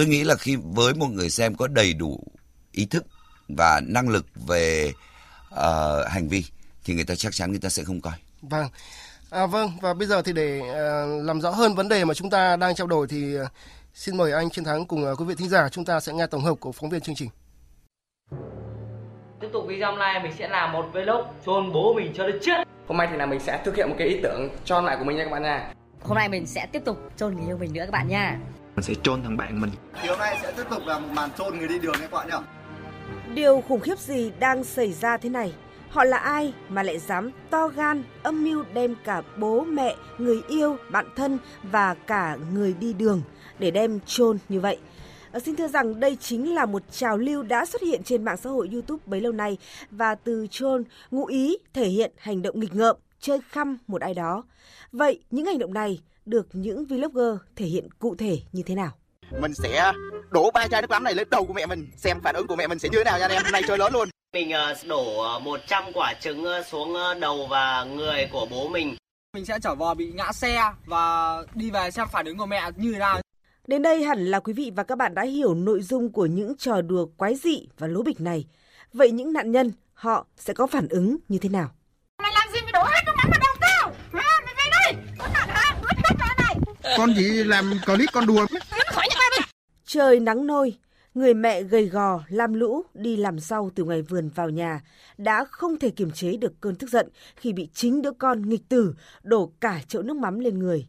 tôi 0.00 0.06
nghĩ 0.06 0.24
là 0.24 0.34
khi 0.34 0.56
với 0.56 0.94
một 0.94 1.06
người 1.06 1.30
xem 1.30 1.54
có 1.54 1.68
đầy 1.68 1.94
đủ 1.94 2.24
ý 2.72 2.86
thức 2.86 3.06
và 3.48 3.80
năng 3.86 4.08
lực 4.08 4.26
về 4.34 4.92
uh, 5.54 6.08
hành 6.08 6.28
vi 6.28 6.44
thì 6.84 6.94
người 6.94 7.04
ta 7.04 7.14
chắc 7.14 7.32
chắn 7.32 7.50
người 7.50 7.60
ta 7.60 7.68
sẽ 7.68 7.84
không 7.84 8.00
coi. 8.00 8.12
Vâng. 8.42 8.68
À, 9.30 9.46
vâng 9.46 9.70
và 9.80 9.94
bây 9.94 10.06
giờ 10.06 10.22
thì 10.22 10.32
để 10.32 10.60
uh, 10.60 11.24
làm 11.24 11.40
rõ 11.40 11.50
hơn 11.50 11.74
vấn 11.74 11.88
đề 11.88 12.04
mà 12.04 12.14
chúng 12.14 12.30
ta 12.30 12.56
đang 12.56 12.74
trao 12.74 12.86
đổi 12.86 13.06
thì 13.08 13.38
uh, 13.38 13.48
xin 13.94 14.16
mời 14.16 14.32
anh 14.32 14.50
Chiến 14.50 14.64
Thắng 14.64 14.86
cùng 14.86 15.04
uh, 15.12 15.20
quý 15.20 15.24
vị 15.24 15.34
thính 15.34 15.48
giả 15.48 15.68
chúng 15.68 15.84
ta 15.84 16.00
sẽ 16.00 16.12
nghe 16.12 16.26
tổng 16.26 16.44
hợp 16.44 16.54
của 16.60 16.72
phóng 16.72 16.90
viên 16.90 17.00
chương 17.00 17.14
trình. 17.14 17.28
Tiếp 19.40 19.48
tục 19.52 19.64
video 19.68 19.90
hôm 19.90 19.98
nay 19.98 20.22
mình 20.22 20.32
sẽ 20.38 20.48
làm 20.48 20.72
một 20.72 20.84
vlog 20.92 21.26
chôn 21.46 21.72
bố 21.72 21.94
mình 21.94 22.12
cho 22.16 22.26
đến 22.26 22.38
chết. 22.42 22.68
Hôm 22.88 22.96
nay 22.96 23.08
thì 23.10 23.16
là 23.16 23.26
mình 23.26 23.40
sẽ 23.40 23.62
thực 23.64 23.76
hiện 23.76 23.88
một 23.88 23.96
cái 23.98 24.08
ý 24.08 24.20
tưởng 24.22 24.48
cho 24.64 24.80
lại 24.80 24.96
của 24.98 25.04
mình 25.04 25.16
nha 25.16 25.24
các 25.24 25.30
bạn 25.30 25.42
nha. 25.42 25.72
Hôm 26.02 26.16
nay 26.16 26.28
mình 26.28 26.46
sẽ 26.46 26.66
tiếp 26.72 26.82
tục 26.84 26.96
chôn 27.16 27.36
người 27.36 27.46
yêu 27.46 27.58
mình 27.58 27.72
nữa 27.72 27.84
các 27.84 27.92
bạn 27.92 28.08
nha. 28.08 28.38
Mình 28.76 28.82
sẽ 28.82 28.94
chôn 29.02 29.22
thằng 29.22 29.36
bạn 29.36 29.60
mình. 29.60 29.70
Hôm 29.92 30.18
nay 30.18 30.38
sẽ 30.42 30.52
tiếp 30.56 30.64
tục 30.70 30.82
là 30.86 30.98
một 30.98 31.08
màn 31.12 31.30
chôn 31.38 31.58
người 31.58 31.68
đi 31.68 31.78
đường 31.78 31.94
các 32.00 32.10
bạn 32.10 32.28
nhá. 32.28 32.38
Điều 33.34 33.60
khủng 33.68 33.80
khiếp 33.80 33.98
gì 33.98 34.32
đang 34.38 34.64
xảy 34.64 34.92
ra 34.92 35.16
thế 35.16 35.28
này? 35.28 35.52
Họ 35.90 36.04
là 36.04 36.16
ai 36.16 36.54
mà 36.68 36.82
lại 36.82 36.98
dám 36.98 37.30
to 37.50 37.68
gan, 37.68 38.02
âm 38.22 38.44
mưu 38.44 38.64
đem 38.74 38.94
cả 39.04 39.22
bố 39.36 39.64
mẹ, 39.64 39.96
người 40.18 40.42
yêu, 40.48 40.76
bạn 40.90 41.06
thân 41.16 41.38
và 41.62 41.94
cả 41.94 42.36
người 42.54 42.74
đi 42.80 42.92
đường 42.92 43.22
để 43.58 43.70
đem 43.70 44.00
chôn 44.06 44.38
như 44.48 44.60
vậy? 44.60 44.78
À, 45.32 45.40
xin 45.40 45.56
thưa 45.56 45.68
rằng 45.68 46.00
đây 46.00 46.16
chính 46.20 46.54
là 46.54 46.66
một 46.66 46.82
trào 46.90 47.18
lưu 47.18 47.42
đã 47.42 47.64
xuất 47.64 47.82
hiện 47.82 48.02
trên 48.02 48.24
mạng 48.24 48.36
xã 48.36 48.50
hội 48.50 48.68
YouTube 48.72 49.02
bấy 49.06 49.20
lâu 49.20 49.32
nay 49.32 49.58
và 49.90 50.14
từ 50.14 50.46
chôn 50.50 50.84
ngụ 51.10 51.26
ý 51.26 51.58
thể 51.72 51.88
hiện 51.88 52.12
hành 52.18 52.42
động 52.42 52.60
nghịch 52.60 52.74
ngợm, 52.74 52.96
chơi 53.20 53.40
khăm 53.48 53.78
một 53.86 54.00
ai 54.00 54.14
đó. 54.14 54.44
Vậy 54.92 55.20
những 55.30 55.46
hành 55.46 55.58
động 55.58 55.74
này 55.74 56.00
được 56.26 56.46
những 56.52 56.84
vlogger 56.84 57.36
thể 57.56 57.66
hiện 57.66 57.88
cụ 57.98 58.14
thể 58.14 58.42
như 58.52 58.62
thế 58.66 58.74
nào? 58.74 58.92
mình 59.40 59.54
sẽ 59.54 59.92
đổ 60.30 60.50
ba 60.50 60.66
chai 60.68 60.82
nước 60.82 60.90
mắm 60.90 61.04
này 61.04 61.14
lên 61.14 61.28
đầu 61.30 61.46
của 61.46 61.52
mẹ 61.52 61.66
mình 61.66 61.86
xem 61.96 62.20
phản 62.24 62.34
ứng 62.34 62.46
của 62.46 62.56
mẹ 62.56 62.66
mình 62.66 62.78
sẽ 62.78 62.88
như 62.88 62.98
thế 62.98 63.04
nào 63.04 63.18
nha 63.18 63.24
anh 63.24 63.30
em 63.30 63.42
hôm 63.42 63.52
nay 63.52 63.62
chơi 63.68 63.78
lớn 63.78 63.92
luôn 63.92 64.08
mình 64.32 64.52
uh, 64.72 64.86
đổ 64.86 65.38
100 65.38 65.84
ờ, 65.84 65.90
quả 65.94 66.14
trứng 66.20 66.44
ờ, 66.44 66.62
xuống 66.62 66.96
đầu 67.20 67.46
và 67.50 67.84
người 67.84 68.28
của 68.32 68.46
bố 68.50 68.68
mình 68.68 68.96
mình 69.34 69.44
sẽ 69.44 69.58
chở 69.62 69.74
vò 69.74 69.94
bị 69.94 70.12
ngã 70.12 70.32
xe 70.32 70.72
và 70.86 71.36
đi 71.54 71.70
về 71.70 71.90
xem 71.90 72.06
phản 72.12 72.26
ứng 72.26 72.38
của 72.38 72.46
mẹ 72.46 72.70
như 72.76 72.92
thế 72.92 72.98
nào 72.98 73.20
Đến 73.66 73.82
đây 73.82 74.04
hẳn 74.04 74.26
là 74.26 74.40
quý 74.40 74.52
vị 74.52 74.72
và 74.76 74.82
các 74.82 74.98
bạn 74.98 75.14
đã 75.14 75.22
hiểu 75.22 75.54
nội 75.54 75.82
dung 75.82 76.12
của 76.12 76.26
những 76.26 76.56
trò 76.56 76.80
đùa 76.80 77.06
quái 77.16 77.34
dị 77.34 77.68
và 77.78 77.86
lố 77.86 78.02
bịch 78.02 78.20
này. 78.20 78.46
Vậy 78.92 79.10
những 79.10 79.32
nạn 79.32 79.52
nhân, 79.52 79.72
họ 79.94 80.26
sẽ 80.36 80.54
có 80.54 80.66
phản 80.66 80.88
ứng 80.88 81.16
như 81.28 81.38
thế 81.38 81.48
nào? 81.48 81.70
Mày 82.22 82.32
làm 82.34 82.48
gì 82.52 82.60
mày 82.62 82.72
đổ 82.72 82.84
hết 82.84 83.00
nước 83.06 83.12
mắm 83.16 83.30
vào 83.30 83.40
đầu 83.40 83.56
tao? 83.60 83.92
À, 84.22 84.40
mày 84.44 84.54
về 84.54 84.70
đây! 84.70 85.04
Con 85.18 85.32
nạn 85.32 85.48
hả? 85.48 85.74
này! 86.38 86.56
Con 86.96 87.10
chỉ 87.16 87.44
làm 87.44 87.72
clip 87.86 88.08
con 88.12 88.26
đùa. 88.26 88.46
Trời 89.84 90.20
nắng 90.20 90.46
nôi, 90.46 90.78
người 91.14 91.34
mẹ 91.34 91.62
gầy 91.62 91.86
gò, 91.86 92.20
lam 92.28 92.54
lũ 92.54 92.82
đi 92.94 93.16
làm 93.16 93.38
rau 93.38 93.70
từ 93.74 93.84
ngoài 93.84 94.02
vườn 94.02 94.28
vào 94.34 94.50
nhà 94.50 94.80
đã 95.18 95.44
không 95.50 95.78
thể 95.78 95.90
kiềm 95.90 96.10
chế 96.10 96.36
được 96.36 96.52
cơn 96.60 96.74
tức 96.74 96.90
giận 96.90 97.08
khi 97.36 97.52
bị 97.52 97.68
chính 97.74 98.02
đứa 98.02 98.12
con 98.12 98.48
nghịch 98.48 98.68
tử 98.68 98.94
đổ 99.22 99.52
cả 99.60 99.80
chậu 99.88 100.02
nước 100.02 100.16
mắm 100.16 100.38
lên 100.38 100.58
người. 100.58 100.86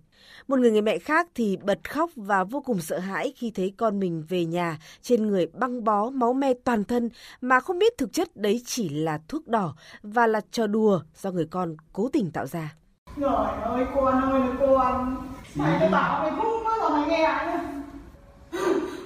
Một 0.48 0.60
người 0.60 0.72
người 0.72 0.82
mẹ 0.82 1.00
khác 1.00 1.28
thì 1.36 1.58
bật 1.58 1.90
khóc 1.90 2.10
và 2.16 2.44
vô 2.44 2.62
cùng 2.62 2.82
sợ 2.82 3.00
hãi 3.00 3.34
khi 3.38 3.52
thấy 3.52 3.74
con 3.78 4.00
mình 4.00 4.24
về 4.30 4.46
nhà 4.46 4.78
trên 5.02 5.28
người 5.28 5.48
băng 5.54 5.84
bó 5.84 6.10
máu 6.10 6.34
me 6.34 6.54
toàn 6.64 6.84
thân 6.84 7.10
mà 7.42 7.60
không 7.60 7.80
biết 7.80 7.98
thực 7.98 8.14
chất 8.14 8.36
đấy 8.36 8.62
chỉ 8.66 8.90
là 8.90 9.20
thuốc 9.28 9.48
đỏ 9.48 9.76
và 10.02 10.28
là 10.28 10.42
trò 10.52 10.68
đùa 10.68 11.02
do 11.16 11.32
người 11.32 11.48
con 11.52 11.76
cố 11.94 12.10
tình 12.14 12.32
tạo 12.32 12.48
ra. 12.48 12.76
Trời 13.20 13.30
ơi 13.64 13.86
con 13.96 14.22
ơi 14.22 14.42
con, 14.60 15.18
mày 15.56 15.78
cứ 15.82 15.90
bảo 15.92 16.24
mày 16.24 16.32
không 16.32 16.64
bao 16.64 16.78
giờ 16.82 16.90
mày 16.90 17.10
nghe 17.10 17.24
lại 17.24 17.46
nữa 17.46 17.62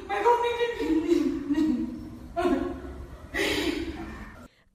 mày 0.08 0.24
không 0.24 0.34
đi 0.44 0.76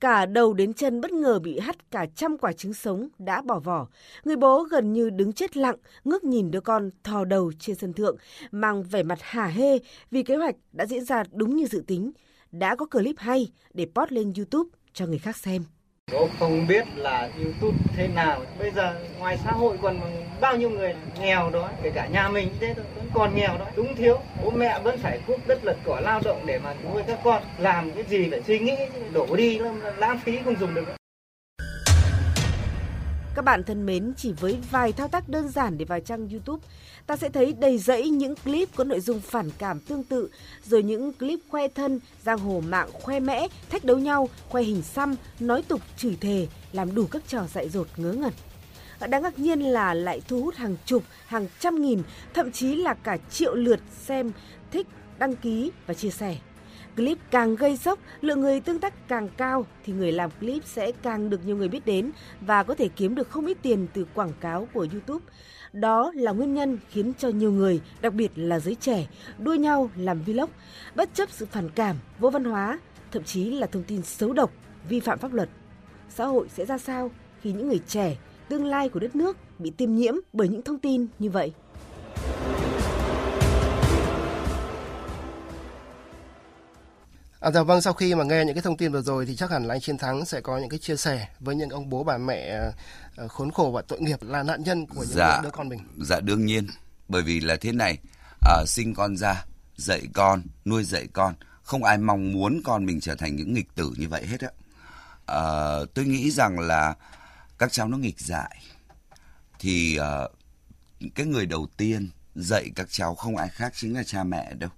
Cả 0.01 0.27
đầu 0.27 0.53
đến 0.53 0.75
chân 0.75 1.01
bất 1.01 1.13
ngờ 1.13 1.39
bị 1.39 1.59
hắt 1.59 1.91
cả 1.91 2.07
trăm 2.15 2.39
quả 2.39 2.53
trứng 2.53 2.75
sống 2.75 3.09
đã 3.19 3.43
bỏ 3.43 3.59
vỏ. 3.59 3.89
Người 4.25 4.37
bố 4.37 4.63
gần 4.63 4.93
như 4.93 5.11
đứng 5.11 5.33
chết 5.33 5.57
lặng, 5.57 5.77
ngước 6.05 6.25
nhìn 6.25 6.51
đứa 6.51 6.61
con 6.61 6.91
thò 7.05 7.25
đầu 7.25 7.53
trên 7.59 7.77
sân 7.77 7.93
thượng, 7.93 8.17
mang 8.53 8.83
vẻ 8.83 9.03
mặt 9.03 9.19
hả 9.23 9.47
hê 9.47 9.79
vì 10.11 10.23
kế 10.23 10.37
hoạch 10.37 10.55
đã 10.73 10.87
diễn 10.87 11.05
ra 11.05 11.23
đúng 11.33 11.57
như 11.57 11.67
dự 11.67 11.83
tính. 11.87 12.13
Đã 12.53 12.77
có 12.77 12.87
clip 12.87 13.17
hay 13.19 13.53
để 13.75 13.87
post 13.95 14.13
lên 14.13 14.33
YouTube 14.37 14.71
cho 14.93 15.07
người 15.07 15.19
khác 15.19 15.37
xem. 15.37 15.65
Bố 16.13 16.29
không 16.39 16.67
biết 16.67 16.85
là 16.97 17.29
YouTube 17.43 17.79
thế 17.97 18.09
nào. 18.09 18.41
Bây 18.59 18.71
giờ 18.71 18.95
ngoài 19.19 19.39
xã 19.45 19.53
hội 19.53 19.77
còn 19.83 20.01
bao 20.41 20.57
nhiêu 20.57 20.71
người 20.71 20.95
nghèo 21.21 21.51
đó, 21.51 21.69
kể 21.83 21.91
cả 21.95 22.07
nhà 22.07 22.29
mình 22.29 22.49
thế 22.61 22.75
thôi, 22.77 22.85
vẫn 22.95 23.11
còn 23.15 23.35
nghèo 23.35 23.59
đó, 23.59 23.67
đúng 23.77 23.97
thiếu. 23.97 24.19
Bố 24.45 24.51
mẹ 24.51 24.79
vẫn 24.83 24.99
phải 24.99 25.19
cuốc 25.27 25.47
đất 25.47 25.59
lật 25.65 25.77
cỏ 25.85 26.01
lao 26.03 26.21
động 26.25 26.43
để 26.47 26.59
mà 26.59 26.75
nuôi 26.85 27.03
các 27.07 27.19
con. 27.25 27.43
Làm 27.59 27.91
cái 27.91 28.05
gì 28.05 28.31
phải 28.31 28.43
suy 28.43 28.59
nghĩ, 28.59 28.77
đổ 29.13 29.37
đi 29.37 29.61
lãng 29.97 30.19
phí 30.25 30.39
không 30.45 30.57
dùng 30.61 30.75
được. 30.75 31.00
Các 33.35 33.45
bạn 33.45 33.65
thân 33.65 33.87
mến, 33.87 34.13
chỉ 34.17 34.33
với 34.33 34.59
vài 34.71 34.93
thao 34.93 35.09
tác 35.09 35.29
đơn 35.29 35.49
giản 35.49 35.79
để 35.79 35.85
vào 35.85 36.01
trang 36.01 36.29
YouTube, 36.29 36.67
ta 37.07 37.17
sẽ 37.17 37.29
thấy 37.29 37.53
đầy 37.53 37.79
rẫy 37.79 38.09
những 38.09 38.35
clip 38.37 38.69
có 38.77 38.85
nội 38.85 39.01
dung 39.01 39.21
phản 39.21 39.51
cảm 39.59 39.81
tương 39.81 40.05
tự, 40.05 40.31
rồi 40.65 40.83
những 40.83 41.13
clip 41.13 41.41
khoe 41.49 41.69
thân, 41.69 42.01
giang 42.25 42.39
hồ 42.39 42.63
mạng 42.69 42.91
khoe 42.93 43.21
mẽ, 43.21 43.49
thách 43.71 43.85
đấu 43.85 43.99
nhau, 43.99 44.29
khoe 44.49 44.63
hình 44.63 44.83
xăm, 44.83 45.15
nói 45.41 45.63
tục 45.63 45.81
chửi 45.97 46.17
thề, 46.21 46.47
làm 46.73 46.95
đủ 46.95 47.07
các 47.11 47.23
trò 47.29 47.47
dại 47.55 47.69
dột 47.69 47.87
ngớ 47.97 48.13
ngẩn. 48.13 48.33
Đáng 49.09 49.23
ngạc 49.23 49.39
nhiên 49.39 49.61
là 49.61 49.95
lại 49.95 50.21
thu 50.29 50.43
hút 50.43 50.55
hàng 50.55 50.77
chục, 50.85 51.03
hàng 51.27 51.47
trăm 51.61 51.83
nghìn, 51.83 52.03
thậm 52.35 52.53
chí 52.53 52.75
là 52.75 52.95
cả 52.95 53.17
triệu 53.31 53.55
lượt 53.55 53.81
xem, 54.07 54.33
thích, 54.71 54.87
đăng 55.19 55.37
ký 55.37 55.71
và 55.87 55.95
chia 55.95 56.11
sẻ. 56.11 56.37
Clip 56.97 57.19
càng 57.31 57.57
gây 57.57 57.77
sốc, 57.77 57.99
lượng 58.21 58.41
người 58.41 58.61
tương 58.61 58.81
tác 58.81 59.09
càng 59.09 59.29
cao 59.37 59.67
thì 59.85 59.93
người 59.93 60.13
làm 60.13 60.31
clip 60.41 60.65
sẽ 60.65 60.93
càng 61.03 61.31
được 61.31 61.47
nhiều 61.47 61.57
người 61.57 61.69
biết 61.69 61.87
đến 61.87 62.11
và 62.41 62.63
có 62.63 62.75
thể 62.75 62.89
kiếm 62.89 63.15
được 63.15 63.31
không 63.31 63.47
ít 63.47 63.59
tiền 63.63 63.87
từ 63.93 64.07
quảng 64.15 64.33
cáo 64.41 64.69
của 64.73 64.87
YouTube. 64.93 65.25
Đó 65.73 66.13
là 66.15 66.33
nguyên 66.33 66.55
nhân 66.55 66.79
khiến 66.91 67.13
cho 67.19 67.29
nhiều 67.29 67.53
người, 67.53 67.81
đặc 68.01 68.15
biệt 68.15 68.31
là 68.35 68.61
giới 68.61 68.75
trẻ, 68.75 69.07
đua 69.39 69.55
nhau 69.55 69.91
làm 69.97 70.23
vlog, 70.23 70.51
bất 70.95 71.15
chấp 71.15 71.31
sự 71.31 71.47
phản 71.47 71.71
cảm, 71.71 71.97
vô 72.19 72.31
văn 72.31 72.45
hóa, 72.45 72.81
thậm 73.13 73.25
chí 73.25 73.51
là 73.51 73.67
thông 73.67 73.83
tin 73.83 74.03
xấu 74.03 74.33
độc, 74.33 74.53
vi 74.89 75.01
phạm 75.01 75.19
pháp 75.19 75.33
luật. 75.33 75.49
Xã 76.09 76.27
hội 76.27 76.49
sẽ 76.49 76.65
ra 76.65 76.79
sao 76.79 77.11
khi 77.41 77.53
những 77.53 77.69
người 77.69 77.81
trẻ, 77.87 78.17
tương 78.49 78.65
lai 78.65 78.89
của 78.89 79.01
đất 79.01 79.17
nước 79.17 79.37
bị 79.59 79.71
tiêm 79.71 79.95
nhiễm 79.95 80.15
bởi 80.33 80.49
những 80.49 80.63
thông 80.63 80.79
tin 80.79 81.07
như 81.19 81.31
vậy? 81.31 81.53
À, 87.41 87.51
dạ 87.51 87.63
vâng, 87.63 87.81
sau 87.81 87.93
khi 87.93 88.15
mà 88.15 88.25
nghe 88.25 88.45
những 88.45 88.55
cái 88.55 88.63
thông 88.63 88.77
tin 88.77 88.93
vừa 88.93 89.03
rồi 89.03 89.27
thì 89.27 89.37
chắc 89.37 89.51
hẳn 89.51 89.65
là 89.65 89.75
anh 89.75 89.81
Chiến 89.81 89.99
Thắng 89.99 90.25
sẽ 90.25 90.41
có 90.41 90.59
những 90.59 90.69
cái 90.69 90.79
chia 90.79 90.97
sẻ 90.97 91.29
với 91.41 91.55
những 91.55 91.71
ông 91.71 91.91
bố 91.91 92.05
bà 92.05 92.19
mẹ 92.19 92.71
ờ, 93.17 93.29
khốn 93.29 93.51
khổ 93.51 93.71
và 93.75 93.83
tội 93.83 94.01
nghiệp 94.01 94.23
là 94.23 94.43
nạn 94.43 94.63
nhân 94.63 94.87
của 94.87 95.05
những 95.05 95.17
dạ, 95.17 95.41
đứa 95.43 95.51
con 95.51 95.69
mình. 95.69 95.81
Dạ 95.99 96.21
đương 96.21 96.47
nhiên, 96.47 96.67
bởi 97.09 97.23
vì 97.23 97.41
là 97.41 97.57
thế 97.61 97.73
này, 97.73 97.99
à, 98.41 98.65
sinh 98.67 98.95
con 98.95 99.17
ra, 99.17 99.45
dạy 99.77 100.03
con, 100.15 100.43
nuôi 100.65 100.85
dạy 100.85 101.07
con, 101.13 101.35
không 101.63 101.85
ai 101.85 101.99
mong 101.99 102.33
muốn 102.33 102.61
con 102.65 102.87
mình 102.87 103.01
trở 103.01 103.15
thành 103.15 103.37
những 103.37 103.55
nghịch 103.55 103.75
tử 103.75 103.93
như 103.97 104.09
vậy 104.09 104.27
hết 104.27 104.41
á. 104.41 104.49
À, 105.27 105.43
tôi 105.95 106.05
nghĩ 106.05 106.31
rằng 106.31 106.59
là 106.59 106.95
các 107.59 107.73
cháu 107.73 107.89
nó 107.89 107.97
nghịch 107.97 108.21
dại 108.21 108.63
thì 109.59 109.99
uh, 110.01 110.31
cái 111.15 111.27
người 111.27 111.47
đầu 111.47 111.67
tiên 111.77 112.11
dạy 112.35 112.71
các 112.77 112.87
cháu 112.91 113.15
không 113.15 113.37
ai 113.37 113.49
khác 113.49 113.73
chính 113.77 113.95
là 113.95 114.03
cha 114.07 114.25
mẹ 114.25 114.55
đâu. 114.55 114.71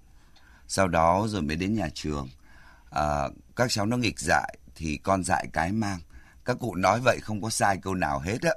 Sau 0.68 0.88
đó 0.88 1.26
rồi 1.28 1.42
mới 1.42 1.56
đến 1.56 1.74
nhà 1.74 1.88
trường 1.94 2.28
à, 2.94 3.28
các 3.56 3.70
cháu 3.70 3.86
nó 3.86 3.96
nghịch 3.96 4.20
dại 4.20 4.58
thì 4.74 4.98
con 5.02 5.24
dại 5.24 5.48
cái 5.52 5.72
mang 5.72 6.00
các 6.44 6.56
cụ 6.60 6.74
nói 6.74 7.00
vậy 7.04 7.18
không 7.22 7.42
có 7.42 7.50
sai 7.50 7.78
câu 7.82 7.94
nào 7.94 8.18
hết 8.18 8.42
á 8.42 8.52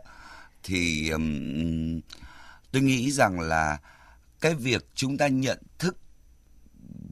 thì 0.64 1.10
um, 1.10 2.00
tôi 2.72 2.82
nghĩ 2.82 3.12
rằng 3.12 3.40
là 3.40 3.78
cái 4.42 4.56
việc 4.56 4.88
chúng 4.96 5.18
ta 5.18 5.28
nhận 5.28 5.60
thức 5.80 5.98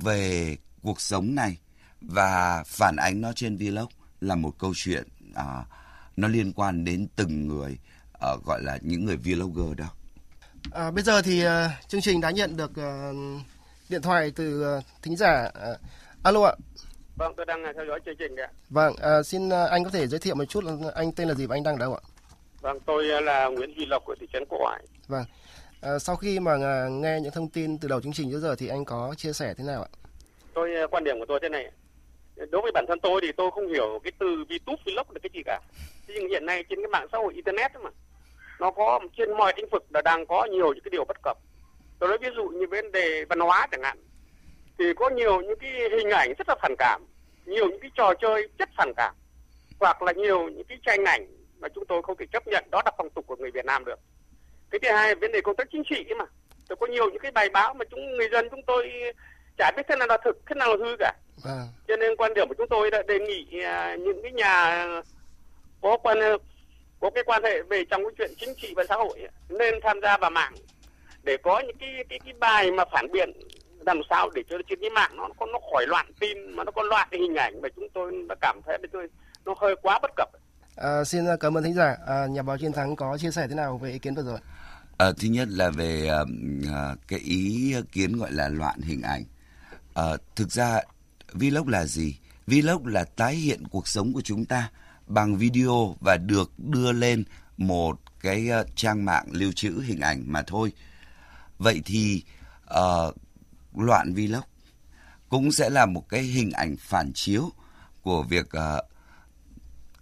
về 0.01 0.57
cuộc 0.81 1.01
sống 1.01 1.35
này 1.35 1.57
và 2.01 2.63
phản 2.67 2.95
ánh 2.95 3.21
nó 3.21 3.33
trên 3.35 3.57
vlog 3.57 3.89
là 4.21 4.35
một 4.35 4.53
câu 4.59 4.73
chuyện 4.75 5.07
à, 5.35 5.65
nó 6.17 6.27
liên 6.27 6.53
quan 6.53 6.85
đến 6.85 7.07
từng 7.15 7.47
người 7.47 7.77
à, 8.19 8.29
gọi 8.45 8.63
là 8.63 8.77
những 8.81 9.05
người 9.05 9.17
vlogger 9.17 9.77
đó. 9.77 9.85
À, 10.71 10.91
bây 10.91 11.03
giờ 11.03 11.21
thì 11.21 11.45
uh, 11.45 11.51
chương 11.87 12.01
trình 12.01 12.21
đã 12.21 12.31
nhận 12.31 12.57
được 12.57 12.71
uh, 12.71 13.41
điện 13.89 14.01
thoại 14.01 14.31
từ 14.35 14.77
uh, 14.77 14.83
thính 15.01 15.17
giả. 15.17 15.45
Uh, 15.45 15.79
alo 16.23 16.43
ạ. 16.43 16.53
Vâng, 17.15 17.33
tôi 17.37 17.45
đang 17.45 17.63
theo 17.75 17.85
dõi 17.85 17.99
chương 18.05 18.15
trình 18.19 18.35
ạ. 18.35 18.47
Vâng, 18.69 18.93
à, 19.01 19.23
xin 19.23 19.49
anh 19.49 19.83
có 19.83 19.89
thể 19.89 20.07
giới 20.07 20.19
thiệu 20.19 20.35
một 20.35 20.45
chút 20.45 20.63
anh 20.95 21.11
tên 21.11 21.27
là 21.27 21.33
gì 21.33 21.45
và 21.45 21.55
anh 21.55 21.63
đang 21.63 21.75
ở 21.75 21.79
đâu 21.79 21.93
ạ? 21.95 22.01
Vâng, 22.61 22.79
tôi 22.85 23.03
là 23.03 23.47
Nguyễn 23.47 23.73
Duy 23.77 23.85
Lộc 23.85 24.05
của 24.05 24.15
thị 24.19 24.27
trấn 24.33 24.43
Cổ 24.49 24.57
Oải. 24.65 24.83
Vâng, 25.07 25.25
à, 25.81 25.99
sau 25.99 26.15
khi 26.15 26.39
mà 26.39 26.57
nghe 26.89 27.19
những 27.21 27.31
thông 27.31 27.49
tin 27.49 27.77
từ 27.77 27.87
đầu 27.87 28.01
chương 28.01 28.13
trình 28.13 28.31
đến 28.31 28.41
giờ 28.41 28.55
thì 28.55 28.67
anh 28.67 28.85
có 28.85 29.13
chia 29.17 29.33
sẻ 29.33 29.53
thế 29.57 29.63
nào 29.63 29.81
ạ? 29.81 29.89
Tôi 30.53 30.69
quan 30.91 31.03
điểm 31.03 31.19
của 31.19 31.25
tôi 31.27 31.39
thế 31.41 31.49
này. 31.49 31.71
Đối 32.35 32.61
với 32.61 32.71
bản 32.71 32.85
thân 32.87 32.99
tôi 32.99 33.21
thì 33.21 33.31
tôi 33.37 33.51
không 33.51 33.67
hiểu 33.67 33.99
cái 34.03 34.11
từ 34.19 34.43
VTube 34.49 34.81
vlog 34.85 35.07
là 35.09 35.19
cái 35.23 35.29
gì 35.33 35.41
cả. 35.45 35.61
Nhưng 36.07 36.29
hiện 36.29 36.45
nay 36.45 36.63
trên 36.69 36.79
cái 36.81 36.87
mạng 36.87 37.07
xã 37.11 37.17
hội 37.17 37.33
internet 37.33 37.71
mà 37.83 37.89
nó 38.59 38.71
có 38.71 38.99
trên 39.17 39.37
mọi 39.37 39.53
lĩnh 39.57 39.69
vực 39.71 39.85
là 39.89 40.01
đang 40.01 40.25
có 40.25 40.45
nhiều 40.51 40.73
những 40.73 40.83
cái 40.83 40.89
điều 40.91 41.05
bất 41.05 41.17
cập. 41.23 41.37
Tôi 41.99 42.09
nói 42.09 42.17
ví 42.21 42.27
dụ 42.35 42.47
như 42.47 42.65
vấn 42.71 42.91
đề 42.91 43.25
văn 43.25 43.39
hóa 43.39 43.67
chẳng 43.71 43.83
hạn 43.83 43.97
thì 44.79 44.85
có 44.95 45.09
nhiều 45.09 45.41
những 45.41 45.59
cái 45.59 45.71
hình 45.97 46.09
ảnh 46.09 46.33
rất 46.37 46.49
là 46.49 46.55
phản 46.61 46.75
cảm 46.77 47.01
nhiều 47.45 47.69
những 47.69 47.79
cái 47.79 47.91
trò 47.95 48.13
chơi 48.21 48.47
chất 48.59 48.69
phản 48.77 48.93
cảm 48.97 49.15
hoặc 49.79 50.01
là 50.01 50.11
nhiều 50.11 50.49
những 50.49 50.63
cái 50.63 50.77
tranh 50.85 51.05
ảnh 51.05 51.27
mà 51.59 51.67
chúng 51.75 51.85
tôi 51.85 52.01
không 52.01 52.17
thể 52.17 52.25
chấp 52.31 52.47
nhận 52.47 52.63
đó 52.71 52.81
là 52.85 52.91
phong 52.97 53.09
tục 53.09 53.27
của 53.27 53.35
người 53.35 53.51
Việt 53.51 53.65
Nam 53.65 53.85
được. 53.85 53.99
Cái 54.69 54.79
thứ 54.79 54.87
hai 54.91 55.15
vấn 55.15 55.31
đề 55.31 55.41
công 55.41 55.55
tác 55.55 55.67
chính 55.71 55.83
trị 55.89 56.05
mà. 56.19 56.25
Tôi 56.67 56.75
có 56.75 56.87
nhiều 56.87 57.09
những 57.09 57.21
cái 57.21 57.31
bài 57.31 57.49
báo 57.49 57.73
mà 57.73 57.85
chúng 57.91 58.17
người 58.17 58.29
dân 58.31 58.47
chúng 58.51 58.61
tôi 58.67 58.91
chả 59.57 59.71
biết 59.77 59.83
thế 59.89 59.95
nào 59.95 60.07
là 60.07 60.17
thực 60.23 60.41
thế 60.49 60.55
nào 60.55 60.75
là 60.75 60.85
hư 60.85 60.95
cả. 60.99 61.13
À. 61.45 61.67
cho 61.87 61.95
nên 61.95 62.15
quan 62.15 62.33
điểm 62.33 62.47
của 62.47 62.55
chúng 62.57 62.67
tôi 62.69 62.91
đã 62.91 63.03
đề 63.07 63.19
nghị 63.19 63.59
à, 63.63 63.95
những 63.95 64.21
cái 64.23 64.31
nhà 64.31 64.85
có 65.81 65.97
quan 65.97 66.17
có 66.99 67.09
cái 67.09 67.23
quan 67.23 67.43
hệ 67.43 67.61
về 67.61 67.85
trong 67.85 68.03
cái 68.03 68.11
chuyện 68.17 68.31
chính 68.37 68.53
trị 68.57 68.73
và 68.75 68.83
xã 68.89 68.95
hội 68.95 69.27
nên 69.49 69.73
tham 69.83 70.01
gia 70.01 70.17
vào 70.17 70.29
mạng 70.29 70.53
để 71.23 71.37
có 71.37 71.59
những 71.59 71.77
cái 71.79 71.89
cái 72.09 72.19
cái 72.25 72.33
bài 72.39 72.71
mà 72.71 72.85
phản 72.85 73.11
biện 73.11 73.31
làm 73.85 74.01
sao 74.09 74.29
để 74.35 74.41
cho 74.49 74.57
trên 74.69 74.79
cái 74.81 74.89
mạng 74.89 75.11
nó 75.17 75.29
nó 75.39 75.59
khỏi 75.71 75.87
loạn 75.87 76.11
tin 76.19 76.37
mà 76.55 76.63
nó 76.63 76.71
có 76.71 76.83
loạn 76.83 77.07
cái 77.11 77.19
hình 77.19 77.35
ảnh 77.35 77.61
mà 77.61 77.69
chúng 77.75 77.87
tôi 77.93 78.11
đã 78.29 78.35
cảm 78.41 78.59
thấy 78.65 78.77
tôi 78.91 79.07
nó 79.45 79.55
hơi 79.61 79.75
quá 79.81 79.99
bất 80.01 80.11
cập. 80.15 80.29
À, 80.75 81.03
xin 81.03 81.25
cảm 81.39 81.57
ơn 81.57 81.63
thính 81.63 81.73
giả. 81.73 81.97
À, 82.07 82.25
nhà 82.25 82.41
báo 82.41 82.57
chiến 82.57 82.73
thắng 82.73 82.95
có 82.95 83.17
chia 83.17 83.31
sẻ 83.31 83.47
thế 83.47 83.55
nào 83.55 83.77
về 83.77 83.91
ý 83.91 83.99
kiến 83.99 84.15
vừa 84.15 84.23
rồi? 84.23 84.39
À, 84.97 85.07
thứ 85.19 85.27
nhất 85.27 85.47
là 85.51 85.69
về 85.69 86.09
uh, 86.21 86.99
cái 87.07 87.19
ý 87.19 87.75
kiến 87.91 88.17
gọi 88.17 88.31
là 88.31 88.49
loạn 88.49 88.81
hình 88.81 89.01
ảnh. 89.01 89.23
À, 89.93 90.03
thực 90.35 90.51
ra 90.51 90.81
vlog 91.33 91.67
là 91.67 91.85
gì? 91.85 92.17
Vlog 92.47 92.87
là 92.87 93.03
tái 93.03 93.35
hiện 93.35 93.67
cuộc 93.71 93.87
sống 93.87 94.13
của 94.13 94.21
chúng 94.21 94.45
ta 94.45 94.69
bằng 95.07 95.37
video 95.37 95.95
và 95.99 96.17
được 96.17 96.51
đưa 96.57 96.91
lên 96.91 97.23
một 97.57 97.99
cái 98.19 98.49
trang 98.75 99.05
mạng 99.05 99.25
lưu 99.31 99.51
trữ 99.51 99.81
hình 99.85 99.99
ảnh 99.99 100.23
mà 100.25 100.41
thôi. 100.41 100.71
Vậy 101.57 101.81
thì 101.85 102.23
uh, 102.73 103.15
loạn 103.75 104.13
vlog 104.13 104.43
cũng 105.29 105.51
sẽ 105.51 105.69
là 105.69 105.85
một 105.85 106.09
cái 106.09 106.21
hình 106.21 106.51
ảnh 106.51 106.75
phản 106.77 107.11
chiếu 107.13 107.51
của 108.01 108.23
việc 108.23 108.49
uh, 108.57 108.85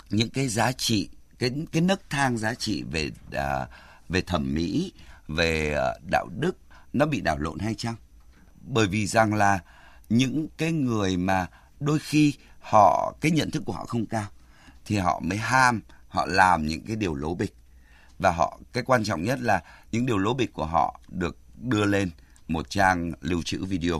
những 0.09 0.29
cái 0.29 0.47
giá 0.47 0.71
trị 0.71 1.09
cái 1.39 1.51
cái 1.71 1.81
nấc 1.81 2.09
thang 2.09 2.37
giá 2.37 2.53
trị 2.53 2.83
về 2.83 3.11
uh, 3.27 3.69
về 4.09 4.21
thẩm 4.21 4.53
mỹ 4.53 4.93
về 5.27 5.75
uh, 5.75 6.09
đạo 6.11 6.27
đức 6.39 6.57
nó 6.93 7.05
bị 7.05 7.21
đảo 7.21 7.37
lộn 7.37 7.59
hay 7.59 7.75
chăng? 7.75 7.95
Bởi 8.61 8.87
vì 8.87 9.07
rằng 9.07 9.33
là 9.33 9.59
những 10.09 10.47
cái 10.57 10.71
người 10.71 11.17
mà 11.17 11.47
đôi 11.79 11.99
khi 11.99 12.33
họ 12.59 13.13
cái 13.21 13.31
nhận 13.31 13.51
thức 13.51 13.63
của 13.65 13.73
họ 13.73 13.85
không 13.85 14.05
cao 14.05 14.27
thì 14.85 14.97
họ 14.97 15.19
mới 15.19 15.37
ham 15.37 15.81
họ 16.07 16.25
làm 16.25 16.67
những 16.67 16.81
cái 16.85 16.95
điều 16.95 17.15
lố 17.15 17.35
bịch. 17.35 17.53
Và 18.19 18.31
họ 18.31 18.59
cái 18.73 18.83
quan 18.83 19.03
trọng 19.03 19.23
nhất 19.23 19.39
là 19.39 19.63
những 19.91 20.05
điều 20.05 20.17
lố 20.17 20.33
bịch 20.33 20.53
của 20.53 20.65
họ 20.65 20.99
được 21.07 21.37
đưa 21.55 21.85
lên 21.85 22.09
một 22.51 22.69
trang 22.69 23.11
lưu 23.21 23.41
trữ 23.45 23.65
video. 23.65 23.99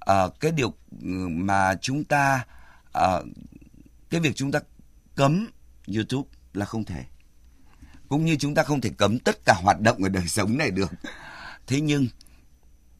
À, 0.00 0.22
cái 0.40 0.52
điều 0.52 0.74
ừ, 0.90 1.28
mà 1.28 1.74
chúng 1.80 2.04
ta 2.04 2.44
à, 2.92 3.08
cái 4.10 4.20
việc 4.20 4.36
chúng 4.36 4.52
ta 4.52 4.60
cấm 5.14 5.50
YouTube 5.96 6.28
là 6.54 6.64
không 6.66 6.84
thể. 6.84 7.04
Cũng 8.08 8.24
như 8.24 8.36
chúng 8.36 8.54
ta 8.54 8.62
không 8.62 8.80
thể 8.80 8.90
cấm 8.98 9.18
tất 9.18 9.38
cả 9.44 9.54
hoạt 9.62 9.80
động 9.80 10.02
ở 10.02 10.08
đời 10.08 10.28
sống 10.28 10.58
này 10.58 10.70
được. 10.70 10.90
Thế 11.66 11.80
nhưng 11.80 12.06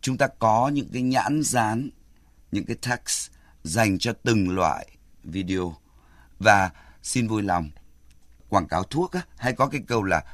chúng 0.00 0.18
ta 0.18 0.26
có 0.38 0.68
những 0.68 0.88
cái 0.92 1.02
nhãn 1.02 1.42
dán, 1.42 1.90
những 2.52 2.64
cái 2.64 2.76
text 2.76 3.30
dành 3.64 3.98
cho 3.98 4.12
từng 4.22 4.50
loại 4.50 4.88
video 5.24 5.76
và 6.38 6.70
xin 7.02 7.28
vui 7.28 7.42
lòng 7.42 7.70
quảng 8.48 8.68
cáo 8.68 8.84
thuốc 8.84 9.12
á, 9.12 9.20
hay 9.36 9.52
có 9.52 9.66
cái 9.66 9.80
câu 9.86 10.02
là 10.02 10.24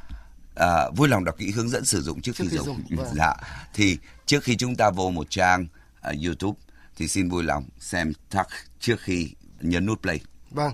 à, 0.59 0.91
vui 0.97 1.09
lòng 1.09 1.25
đọc 1.25 1.35
kỹ 1.39 1.51
hướng 1.51 1.69
dẫn 1.69 1.85
sử 1.85 2.03
dụng 2.03 2.21
trước, 2.21 2.33
trước 2.37 2.45
khi, 2.45 2.51
khi 2.51 2.57
dùng. 2.57 2.67
dùng. 2.67 2.99
Vâng. 2.99 3.15
Dạ. 3.15 3.35
Thì 3.75 3.99
trước 4.27 4.45
khi 4.45 4.57
chúng 4.57 4.77
ta 4.77 4.91
vô 4.91 5.11
một 5.11 5.31
trang 5.31 5.67
uh, 6.09 6.17
YouTube 6.25 6.59
thì 6.97 7.09
xin 7.09 7.29
vui 7.29 7.43
lòng 7.43 7.65
xem 7.79 8.13
tắt 8.31 8.49
trước 8.81 8.97
khi 9.01 9.31
nhấn 9.61 9.87
nút 9.87 10.03
play. 10.03 10.21
Vâng. 10.51 10.73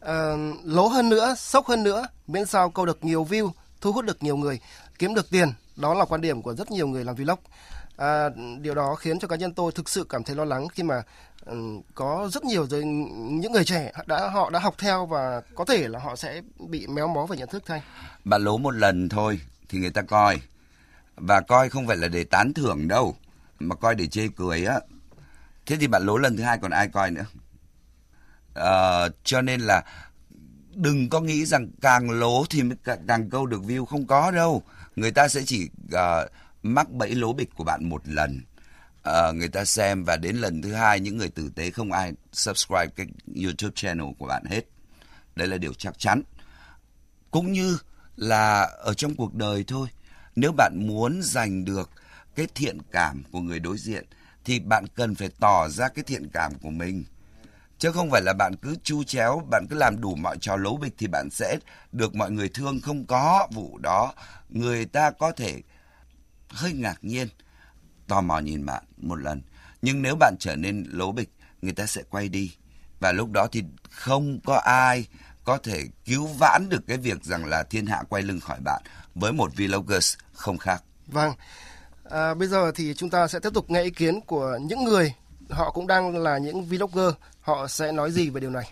à, 0.00 0.34
lố 0.64 0.86
hơn 0.88 1.08
nữa, 1.08 1.34
sốc 1.38 1.66
hơn 1.66 1.82
nữa, 1.82 2.06
miễn 2.26 2.46
sao 2.46 2.70
câu 2.70 2.86
được 2.86 3.04
nhiều 3.04 3.24
view, 3.24 3.50
thu 3.80 3.92
hút 3.92 4.04
được 4.04 4.22
nhiều 4.22 4.36
người, 4.36 4.60
kiếm 4.98 5.14
được 5.14 5.30
tiền. 5.30 5.52
Đó 5.76 5.94
là 5.94 6.04
quan 6.04 6.20
điểm 6.20 6.42
của 6.42 6.54
rất 6.54 6.70
nhiều 6.70 6.88
người 6.88 7.04
làm 7.04 7.14
vlog. 7.14 7.38
À, 7.96 8.28
điều 8.60 8.74
đó 8.74 8.94
khiến 8.94 9.18
cho 9.18 9.28
cá 9.28 9.36
nhân 9.36 9.54
tôi 9.54 9.72
thực 9.72 9.88
sự 9.88 10.06
cảm 10.08 10.24
thấy 10.24 10.36
lo 10.36 10.44
lắng 10.44 10.68
khi 10.68 10.82
mà 10.82 11.02
Ừ, 11.44 11.80
có 11.94 12.28
rất 12.32 12.44
nhiều 12.44 12.66
giới, 12.66 12.84
những 12.84 13.52
người 13.52 13.64
trẻ 13.64 13.92
đã 14.06 14.28
họ 14.28 14.50
đã 14.50 14.58
học 14.58 14.74
theo 14.78 15.06
và 15.06 15.42
có 15.54 15.64
thể 15.64 15.88
là 15.88 15.98
họ 15.98 16.16
sẽ 16.16 16.42
bị 16.58 16.86
méo 16.86 17.08
mó 17.08 17.26
về 17.26 17.36
nhận 17.36 17.48
thức 17.48 17.62
thay. 17.66 17.82
Bạn 18.24 18.42
lố 18.42 18.58
một 18.58 18.70
lần 18.70 19.08
thôi 19.08 19.40
thì 19.68 19.78
người 19.78 19.90
ta 19.90 20.02
coi. 20.02 20.40
Và 21.16 21.40
coi 21.40 21.68
không 21.68 21.86
phải 21.86 21.96
là 21.96 22.08
để 22.08 22.24
tán 22.24 22.54
thưởng 22.54 22.88
đâu 22.88 23.16
mà 23.58 23.74
coi 23.74 23.94
để 23.94 24.06
chê 24.06 24.28
cười 24.36 24.64
á. 24.64 24.80
Thế 25.66 25.76
thì 25.80 25.86
bạn 25.86 26.02
lố 26.02 26.16
lần 26.16 26.36
thứ 26.36 26.42
hai 26.42 26.58
còn 26.58 26.70
ai 26.70 26.88
coi 26.88 27.10
nữa? 27.10 27.26
À, 28.54 29.08
cho 29.24 29.42
nên 29.42 29.60
là 29.60 29.84
đừng 30.74 31.08
có 31.08 31.20
nghĩ 31.20 31.44
rằng 31.46 31.68
càng 31.80 32.10
lố 32.10 32.44
thì 32.50 32.62
mới 32.62 32.76
càng 33.06 33.30
câu 33.30 33.46
được 33.46 33.62
view 33.62 33.84
không 33.84 34.06
có 34.06 34.30
đâu. 34.30 34.62
Người 34.96 35.10
ta 35.10 35.28
sẽ 35.28 35.42
chỉ 35.46 35.70
uh, 35.94 36.30
mắc 36.62 36.90
bẫy 36.90 37.14
lố 37.14 37.32
bịch 37.32 37.50
của 37.56 37.64
bạn 37.64 37.88
một 37.88 38.02
lần 38.04 38.40
uh, 39.08 39.34
người 39.34 39.48
ta 39.48 39.64
xem 39.64 40.04
và 40.04 40.16
đến 40.16 40.36
lần 40.36 40.62
thứ 40.62 40.72
hai 40.72 41.00
những 41.00 41.16
người 41.16 41.28
tử 41.28 41.50
tế 41.54 41.70
không 41.70 41.92
ai 41.92 42.12
subscribe 42.32 42.86
cái 42.96 43.06
YouTube 43.44 43.72
channel 43.74 44.06
của 44.18 44.26
bạn 44.26 44.44
hết. 44.44 44.62
Đấy 45.36 45.48
là 45.48 45.56
điều 45.56 45.74
chắc 45.74 45.98
chắn. 45.98 46.22
Cũng 47.30 47.52
như 47.52 47.78
là 48.16 48.60
ở 48.62 48.94
trong 48.94 49.14
cuộc 49.14 49.34
đời 49.34 49.64
thôi 49.66 49.88
nếu 50.36 50.52
bạn 50.52 50.86
muốn 50.86 51.20
giành 51.22 51.64
được 51.64 51.90
cái 52.34 52.46
thiện 52.54 52.78
cảm 52.92 53.22
của 53.32 53.40
người 53.40 53.60
đối 53.60 53.78
diện 53.78 54.04
thì 54.44 54.60
bạn 54.60 54.84
cần 54.94 55.14
phải 55.14 55.30
tỏ 55.40 55.68
ra 55.68 55.88
cái 55.88 56.04
thiện 56.04 56.28
cảm 56.32 56.54
của 56.54 56.70
mình. 56.70 57.04
Chứ 57.78 57.92
không 57.92 58.10
phải 58.10 58.22
là 58.22 58.32
bạn 58.32 58.56
cứ 58.56 58.76
chu 58.82 59.04
chéo 59.04 59.42
bạn 59.50 59.66
cứ 59.70 59.76
làm 59.76 60.00
đủ 60.00 60.14
mọi 60.14 60.38
trò 60.40 60.56
lố 60.56 60.76
bịch 60.76 60.94
thì 60.98 61.06
bạn 61.06 61.28
sẽ 61.30 61.58
được 61.92 62.14
mọi 62.14 62.30
người 62.30 62.48
thương. 62.48 62.80
Không 62.80 63.06
có 63.06 63.48
vụ 63.52 63.78
đó. 63.78 64.14
Người 64.48 64.84
ta 64.84 65.10
có 65.10 65.32
thể 65.32 65.62
hơi 66.48 66.72
ngạc 66.72 66.98
nhiên 67.02 67.28
tò 68.10 68.20
mò 68.20 68.38
nhìn 68.38 68.66
bạn 68.66 68.82
một 68.96 69.16
lần 69.16 69.42
nhưng 69.82 70.02
nếu 70.02 70.16
bạn 70.16 70.34
trở 70.40 70.56
nên 70.56 70.84
lố 70.90 71.12
bịch 71.12 71.30
người 71.62 71.72
ta 71.72 71.86
sẽ 71.86 72.02
quay 72.10 72.28
đi 72.28 72.56
và 73.00 73.12
lúc 73.12 73.30
đó 73.32 73.46
thì 73.52 73.62
không 73.90 74.40
có 74.44 74.56
ai 74.64 75.06
có 75.44 75.58
thể 75.58 75.84
cứu 76.04 76.26
vãn 76.26 76.68
được 76.68 76.86
cái 76.86 76.96
việc 76.96 77.24
rằng 77.24 77.44
là 77.44 77.62
thiên 77.62 77.86
hạ 77.86 78.02
quay 78.08 78.22
lưng 78.22 78.40
khỏi 78.40 78.60
bạn 78.64 78.82
với 79.14 79.32
một 79.32 79.52
vloggers 79.56 80.16
không 80.32 80.58
khác. 80.58 80.82
Vâng. 81.06 81.32
À, 82.10 82.34
bây 82.34 82.48
giờ 82.48 82.72
thì 82.74 82.94
chúng 82.94 83.10
ta 83.10 83.28
sẽ 83.28 83.38
tiếp 83.38 83.50
tục 83.54 83.70
nghe 83.70 83.82
ý 83.82 83.90
kiến 83.90 84.20
của 84.20 84.58
những 84.62 84.84
người 84.84 85.14
họ 85.50 85.70
cũng 85.70 85.86
đang 85.86 86.16
là 86.16 86.38
những 86.38 86.64
vlogger, 86.64 87.14
họ 87.40 87.66
sẽ 87.68 87.92
nói 87.92 88.12
gì 88.12 88.30
về 88.30 88.40
điều 88.40 88.50
này. 88.50 88.70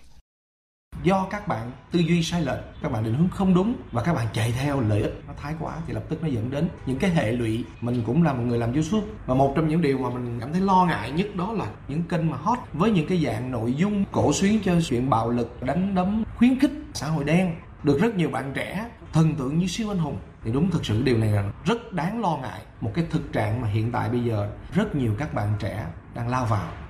Do 1.02 1.26
các 1.30 1.48
bạn 1.48 1.70
tư 1.90 1.98
duy 1.98 2.22
sai 2.22 2.42
lệch, 2.42 2.58
các 2.82 2.92
bạn 2.92 3.04
định 3.04 3.14
hướng 3.14 3.28
không 3.28 3.54
đúng 3.54 3.74
và 3.92 4.02
các 4.02 4.14
bạn 4.14 4.26
chạy 4.32 4.52
theo 4.52 4.80
lợi 4.80 5.02
ích 5.02 5.22
nó 5.26 5.32
thái 5.42 5.54
quá 5.60 5.74
thì 5.86 5.94
lập 5.94 6.02
tức 6.08 6.22
nó 6.22 6.28
dẫn 6.28 6.50
đến 6.50 6.68
những 6.86 6.98
cái 6.98 7.10
hệ 7.10 7.32
lụy. 7.32 7.64
Mình 7.80 8.02
cũng 8.06 8.22
là 8.22 8.32
một 8.32 8.42
người 8.46 8.58
làm 8.58 8.72
YouTube 8.72 9.06
và 9.26 9.34
một 9.34 9.52
trong 9.56 9.68
những 9.68 9.82
điều 9.82 9.98
mà 9.98 10.10
mình 10.10 10.40
cảm 10.40 10.52
thấy 10.52 10.60
lo 10.60 10.84
ngại 10.84 11.10
nhất 11.10 11.36
đó 11.36 11.52
là 11.52 11.66
những 11.88 12.02
kênh 12.02 12.30
mà 12.30 12.36
hot 12.36 12.58
với 12.72 12.90
những 12.90 13.08
cái 13.08 13.24
dạng 13.24 13.50
nội 13.50 13.74
dung 13.74 14.04
cổ 14.12 14.32
xuyến 14.32 14.60
cho 14.64 14.80
chuyện 14.80 15.10
bạo 15.10 15.30
lực, 15.30 15.62
đánh 15.62 15.94
đấm, 15.94 16.24
khuyến 16.36 16.58
khích 16.58 16.72
xã 16.94 17.08
hội 17.08 17.24
đen. 17.24 17.54
Được 17.82 17.98
rất 18.00 18.14
nhiều 18.14 18.30
bạn 18.30 18.52
trẻ 18.54 18.90
thần 19.12 19.34
tượng 19.34 19.58
như 19.58 19.66
siêu 19.66 19.90
anh 19.90 19.98
hùng. 19.98 20.18
Thì 20.44 20.52
đúng 20.52 20.70
thực 20.70 20.86
sự 20.86 21.02
điều 21.02 21.18
này 21.18 21.30
là 21.30 21.52
rất 21.64 21.92
đáng 21.92 22.20
lo 22.20 22.38
ngại 22.42 22.60
một 22.80 22.90
cái 22.94 23.04
thực 23.10 23.32
trạng 23.32 23.60
mà 23.60 23.68
hiện 23.68 23.92
tại 23.92 24.08
bây 24.08 24.24
giờ 24.24 24.50
rất 24.74 24.96
nhiều 24.96 25.14
các 25.18 25.34
bạn 25.34 25.48
trẻ 25.58 25.86
đang 26.14 26.28
lao 26.28 26.46
vào 26.46 26.87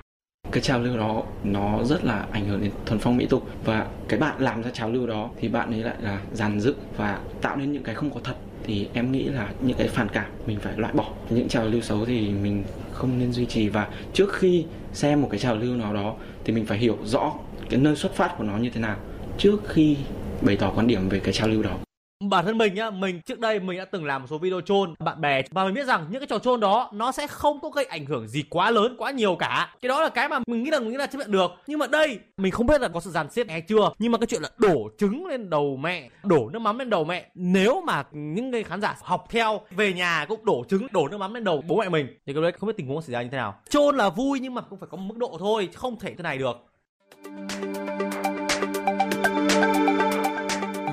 cái 0.51 0.63
trào 0.63 0.79
lưu 0.79 0.97
đó, 0.97 1.23
nó 1.43 1.83
rất 1.83 2.05
là 2.05 2.25
ảnh 2.31 2.45
hưởng 2.45 2.61
đến 2.61 2.71
thuần 2.85 2.99
phong 2.99 3.17
mỹ 3.17 3.25
tục. 3.29 3.47
Và 3.65 3.87
cái 4.07 4.19
bạn 4.19 4.41
làm 4.41 4.63
ra 4.63 4.69
trào 4.69 4.89
lưu 4.91 5.07
đó 5.07 5.29
thì 5.39 5.47
bạn 5.47 5.71
ấy 5.71 5.83
lại 5.83 5.95
là 6.01 6.19
dàn 6.33 6.59
dựng 6.59 6.77
và 6.97 7.19
tạo 7.41 7.57
nên 7.57 7.71
những 7.71 7.83
cái 7.83 7.95
không 7.95 8.09
có 8.09 8.19
thật. 8.23 8.35
Thì 8.63 8.87
em 8.93 9.11
nghĩ 9.11 9.23
là 9.23 9.49
những 9.61 9.77
cái 9.77 9.87
phản 9.87 10.09
cảm 10.09 10.25
mình 10.47 10.59
phải 10.59 10.73
loại 10.77 10.93
bỏ. 10.93 11.05
Những 11.29 11.47
trào 11.47 11.67
lưu 11.67 11.81
xấu 11.81 12.05
thì 12.05 12.29
mình 12.29 12.63
không 12.91 13.19
nên 13.19 13.31
duy 13.31 13.45
trì. 13.45 13.69
Và 13.69 13.87
trước 14.13 14.33
khi 14.33 14.65
xem 14.93 15.21
một 15.21 15.27
cái 15.31 15.39
trào 15.39 15.55
lưu 15.55 15.75
nào 15.75 15.93
đó 15.93 16.15
thì 16.43 16.53
mình 16.53 16.65
phải 16.65 16.77
hiểu 16.77 16.97
rõ 17.05 17.33
cái 17.69 17.79
nơi 17.79 17.95
xuất 17.95 18.13
phát 18.13 18.37
của 18.37 18.43
nó 18.43 18.57
như 18.57 18.69
thế 18.69 18.81
nào 18.81 18.95
trước 19.37 19.57
khi 19.67 19.97
bày 20.41 20.57
tỏ 20.57 20.71
quan 20.75 20.87
điểm 20.87 21.09
về 21.09 21.19
cái 21.19 21.33
trào 21.33 21.47
lưu 21.47 21.63
đó 21.63 21.88
bản 22.23 22.45
thân 22.45 22.57
mình 22.57 22.73
nhá, 22.73 22.89
mình 22.89 23.21
trước 23.21 23.39
đây 23.39 23.59
mình 23.59 23.77
đã 23.77 23.85
từng 23.85 24.05
làm 24.05 24.21
một 24.21 24.27
số 24.29 24.37
video 24.37 24.61
chôn 24.61 24.93
bạn 24.99 25.21
bè 25.21 25.41
và 25.51 25.65
mình 25.65 25.73
biết 25.73 25.85
rằng 25.85 26.05
những 26.09 26.19
cái 26.19 26.27
trò 26.27 26.39
chôn 26.39 26.59
đó, 26.59 26.89
nó 26.93 27.11
sẽ 27.11 27.27
không 27.27 27.59
có 27.59 27.69
gây 27.69 27.85
ảnh 27.85 28.05
hưởng 28.05 28.27
gì 28.27 28.43
quá 28.49 28.71
lớn, 28.71 28.95
quá 28.97 29.11
nhiều 29.11 29.35
cả. 29.39 29.75
Cái 29.81 29.89
đó 29.89 30.01
là 30.01 30.09
cái 30.09 30.29
mà 30.29 30.39
mình 30.47 30.63
nghĩ 30.63 30.71
là, 30.71 30.79
mình 30.79 30.89
nghĩ 30.89 30.97
là 30.97 31.07
chấp 31.07 31.17
nhận 31.19 31.31
được. 31.31 31.51
Nhưng 31.67 31.79
mà 31.79 31.87
đây, 31.87 32.19
mình 32.37 32.51
không 32.51 32.67
biết 32.67 32.81
là 32.81 32.87
có 32.87 32.99
sự 32.99 33.11
dàn 33.11 33.29
xếp 33.29 33.47
hay 33.49 33.61
chưa. 33.61 33.89
Nhưng 33.99 34.11
mà 34.11 34.17
cái 34.17 34.27
chuyện 34.27 34.41
là 34.41 34.49
đổ 34.57 34.89
trứng 34.97 35.25
lên 35.25 35.49
đầu 35.49 35.77
mẹ, 35.77 36.09
đổ 36.23 36.49
nước 36.49 36.59
mắm 36.59 36.79
lên 36.79 36.89
đầu 36.89 37.03
mẹ, 37.03 37.25
nếu 37.35 37.81
mà 37.81 38.03
những 38.11 38.51
người 38.51 38.63
khán 38.63 38.81
giả 38.81 38.95
học 39.01 39.25
theo, 39.29 39.61
về 39.71 39.93
nhà 39.93 40.25
cũng 40.29 40.45
đổ 40.45 40.63
trứng, 40.69 40.87
đổ 40.91 41.07
nước 41.07 41.17
mắm 41.17 41.33
lên 41.33 41.43
đầu 41.43 41.63
bố 41.67 41.77
mẹ 41.77 41.89
mình, 41.89 42.07
thì 42.25 42.33
cái 42.33 42.41
đấy 42.43 42.51
không 42.59 42.67
biết 42.67 42.77
tình 42.77 42.87
huống 42.87 43.01
xảy 43.01 43.13
ra 43.13 43.21
như 43.21 43.29
thế 43.31 43.37
nào. 43.37 43.55
Chôn 43.69 43.97
là 43.97 44.09
vui 44.09 44.39
nhưng 44.39 44.53
mà 44.53 44.61
cũng 44.61 44.79
phải 44.79 44.89
có 44.91 44.97
một 44.97 45.05
mức 45.13 45.17
độ 45.17 45.37
thôi, 45.39 45.69
không 45.75 45.99
thể 45.99 46.13
thế 46.13 46.23
này 46.23 46.37
được. 46.37 46.57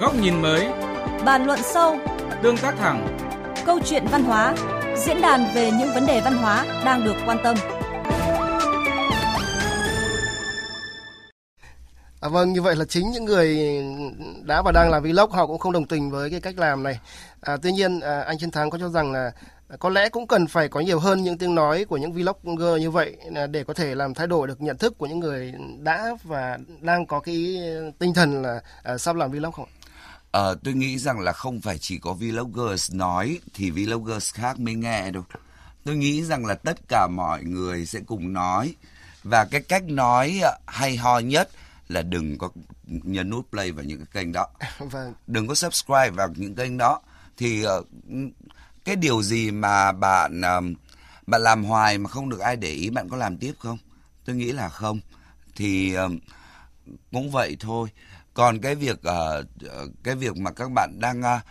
Góc 0.00 0.12
nhìn 0.22 0.42
mới 0.42 0.85
bàn 1.26 1.46
luận 1.46 1.60
sâu, 1.62 1.96
tương 2.42 2.56
tác 2.56 2.74
thẳng, 2.78 3.18
câu 3.66 3.80
chuyện 3.84 4.04
văn 4.10 4.24
hóa, 4.24 4.54
diễn 4.96 5.20
đàn 5.20 5.54
về 5.54 5.70
những 5.70 5.88
vấn 5.94 6.06
đề 6.06 6.20
văn 6.20 6.36
hóa 6.36 6.66
đang 6.84 7.04
được 7.04 7.16
quan 7.26 7.38
tâm. 7.44 7.56
À, 12.20 12.28
vâng, 12.28 12.52
như 12.52 12.62
vậy 12.62 12.76
là 12.76 12.84
chính 12.84 13.10
những 13.10 13.24
người 13.24 13.58
đã 14.42 14.62
và 14.62 14.72
đang 14.72 14.90
làm 14.90 15.02
vlog 15.02 15.30
họ 15.30 15.46
cũng 15.46 15.58
không 15.58 15.72
đồng 15.72 15.86
tình 15.86 16.10
với 16.10 16.30
cái 16.30 16.40
cách 16.40 16.58
làm 16.58 16.82
này. 16.82 16.98
À, 17.40 17.56
tuy 17.62 17.72
nhiên, 17.72 18.00
à, 18.00 18.20
anh 18.20 18.38
Chiến 18.38 18.50
Thắng 18.50 18.70
có 18.70 18.78
cho 18.78 18.88
rằng 18.88 19.12
là 19.12 19.32
có 19.78 19.88
lẽ 19.88 20.08
cũng 20.08 20.26
cần 20.26 20.46
phải 20.46 20.68
có 20.68 20.80
nhiều 20.80 20.98
hơn 20.98 21.22
những 21.22 21.38
tiếng 21.38 21.54
nói 21.54 21.84
của 21.84 21.96
những 21.96 22.12
vlogger 22.12 22.80
như 22.80 22.90
vậy 22.90 23.16
để 23.50 23.64
có 23.64 23.74
thể 23.74 23.94
làm 23.94 24.14
thay 24.14 24.26
đổi 24.26 24.48
được 24.48 24.62
nhận 24.62 24.76
thức 24.76 24.98
của 24.98 25.06
những 25.06 25.20
người 25.20 25.54
đã 25.78 26.10
và 26.22 26.58
đang 26.80 27.06
có 27.06 27.20
cái 27.20 27.58
tinh 27.98 28.14
thần 28.14 28.42
là 28.42 28.60
à, 28.82 28.98
sắp 28.98 29.16
làm 29.16 29.30
vlog 29.30 29.52
không? 29.52 29.68
Uh, 30.36 30.62
tôi 30.64 30.74
nghĩ 30.74 30.98
rằng 30.98 31.20
là 31.20 31.32
không 31.32 31.60
phải 31.60 31.78
chỉ 31.78 31.98
có 31.98 32.12
vloggers 32.12 32.94
nói 32.94 33.40
thì 33.54 33.70
vloggers 33.70 34.34
khác 34.34 34.60
mới 34.60 34.74
nghe 34.74 35.10
đâu. 35.10 35.24
Tôi 35.84 35.96
nghĩ 35.96 36.24
rằng 36.24 36.46
là 36.46 36.54
tất 36.54 36.78
cả 36.88 37.08
mọi 37.10 37.44
người 37.44 37.86
sẽ 37.86 38.00
cùng 38.06 38.32
nói 38.32 38.74
và 39.24 39.44
cái 39.44 39.62
cách 39.62 39.84
nói 39.84 40.40
hay 40.66 40.96
ho 40.96 41.18
nhất 41.18 41.50
là 41.88 42.02
đừng 42.02 42.38
có 42.38 42.50
nhấn 42.86 43.30
nút 43.30 43.50
play 43.50 43.72
vào 43.72 43.84
những 43.84 43.98
cái 43.98 44.06
kênh 44.12 44.32
đó. 44.32 44.46
Vâng. 44.78 45.14
Đừng 45.26 45.46
có 45.46 45.54
subscribe 45.54 46.10
vào 46.10 46.28
những 46.36 46.54
kênh 46.54 46.78
đó. 46.78 47.00
Thì 47.36 47.66
uh, 47.66 47.86
cái 48.84 48.96
điều 48.96 49.22
gì 49.22 49.50
mà 49.50 49.92
bạn 49.92 50.40
bạn 51.26 51.42
làm 51.42 51.64
hoài 51.64 51.98
mà 51.98 52.10
không 52.10 52.28
được 52.28 52.40
ai 52.40 52.56
để 52.56 52.70
ý 52.70 52.90
bạn 52.90 53.08
có 53.08 53.16
làm 53.16 53.36
tiếp 53.36 53.52
không? 53.58 53.78
Tôi 54.24 54.36
nghĩ 54.36 54.52
là 54.52 54.68
không. 54.68 55.00
Thì 55.56 55.96
cũng 57.12 57.30
vậy 57.30 57.56
thôi 57.60 57.88
còn 58.36 58.60
cái 58.60 58.74
việc 58.74 58.98
uh, 59.08 59.46
cái 60.04 60.14
việc 60.14 60.36
mà 60.36 60.50
các 60.50 60.70
bạn 60.70 61.00
đang 61.00 61.20
uh, 61.20 61.42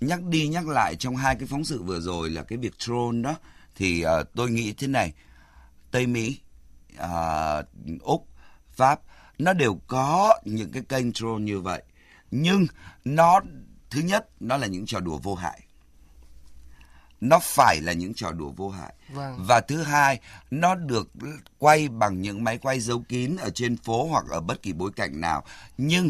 nhắc 0.00 0.22
đi 0.22 0.48
nhắc 0.48 0.68
lại 0.68 0.96
trong 0.96 1.16
hai 1.16 1.34
cái 1.34 1.46
phóng 1.46 1.64
sự 1.64 1.82
vừa 1.82 2.00
rồi 2.00 2.30
là 2.30 2.42
cái 2.42 2.58
việc 2.58 2.78
troll 2.78 3.22
đó 3.22 3.34
thì 3.74 4.04
uh, 4.06 4.28
tôi 4.34 4.50
nghĩ 4.50 4.72
thế 4.72 4.86
này. 4.86 5.12
Tây 5.90 6.06
mỹ 6.06 6.40
uh, 6.94 8.00
úc 8.00 8.26
pháp 8.72 9.00
nó 9.38 9.52
đều 9.52 9.80
có 9.86 10.38
những 10.44 10.72
cái 10.72 10.82
kênh 10.88 11.12
troll 11.12 11.42
như 11.42 11.60
vậy. 11.60 11.82
Nhưng 12.30 12.66
nó 13.04 13.40
thứ 13.90 14.00
nhất 14.00 14.28
nó 14.40 14.56
là 14.56 14.66
những 14.66 14.86
trò 14.86 15.00
đùa 15.00 15.18
vô 15.18 15.34
hại. 15.34 15.60
Nó 17.20 17.38
phải 17.42 17.80
là 17.80 17.92
những 17.92 18.14
trò 18.14 18.32
đùa 18.32 18.50
vô 18.56 18.70
hại. 18.70 18.94
Vâng. 19.12 19.44
và 19.46 19.60
thứ 19.60 19.82
hai 19.82 20.20
nó 20.50 20.74
được 20.74 21.08
quay 21.58 21.88
bằng 21.88 22.22
những 22.22 22.44
máy 22.44 22.58
quay 22.58 22.80
giấu 22.80 23.02
kín 23.08 23.36
ở 23.36 23.50
trên 23.50 23.76
phố 23.76 24.06
hoặc 24.06 24.24
ở 24.28 24.40
bất 24.40 24.62
kỳ 24.62 24.72
bối 24.72 24.90
cảnh 24.96 25.20
nào. 25.20 25.44
Nhưng 25.78 26.08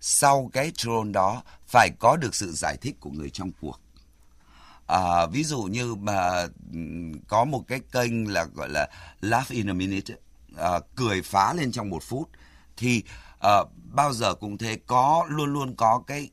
sau 0.00 0.50
cái 0.52 0.72
troll 0.74 1.10
đó 1.10 1.42
phải 1.66 1.90
có 1.98 2.16
được 2.16 2.34
sự 2.34 2.52
giải 2.52 2.76
thích 2.80 2.96
của 3.00 3.10
người 3.10 3.30
trong 3.30 3.52
cuộc. 3.60 3.80
À, 4.86 5.26
ví 5.26 5.44
dụ 5.44 5.62
như 5.62 5.94
mà 5.94 6.46
có 7.28 7.44
một 7.44 7.64
cái 7.68 7.80
kênh 7.92 8.32
là 8.32 8.44
gọi 8.44 8.68
là 8.68 8.88
laugh 9.20 9.48
in 9.48 9.70
a 9.70 9.72
minute 9.72 10.14
à, 10.56 10.80
cười 10.96 11.22
phá 11.22 11.54
lên 11.54 11.72
trong 11.72 11.90
một 11.90 12.02
phút 12.02 12.28
thì 12.76 13.02
à, 13.40 13.50
bao 13.94 14.12
giờ 14.12 14.34
cũng 14.34 14.58
thế 14.58 14.78
có 14.86 15.26
luôn 15.28 15.52
luôn 15.52 15.74
có 15.76 16.02
cái 16.06 16.30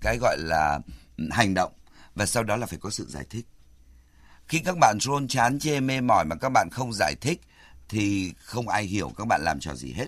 cái 0.00 0.18
gọi 0.20 0.36
là 0.38 0.80
hành 1.30 1.54
động 1.54 1.72
và 2.14 2.26
sau 2.26 2.44
đó 2.44 2.56
là 2.56 2.66
phải 2.66 2.78
có 2.78 2.90
sự 2.90 3.06
giải 3.08 3.24
thích. 3.30 3.46
Khi 4.48 4.58
các 4.58 4.76
bạn 4.80 4.98
troll 5.00 5.26
chán 5.28 5.58
chê 5.58 5.80
mê 5.80 6.00
mỏi 6.00 6.24
mà 6.24 6.36
các 6.36 6.48
bạn 6.48 6.68
không 6.72 6.92
giải 6.92 7.14
thích 7.20 7.40
thì 7.88 8.32
không 8.36 8.68
ai 8.68 8.84
hiểu 8.84 9.12
các 9.16 9.26
bạn 9.26 9.40
làm 9.44 9.60
trò 9.60 9.74
gì 9.74 9.92
hết 9.92 10.06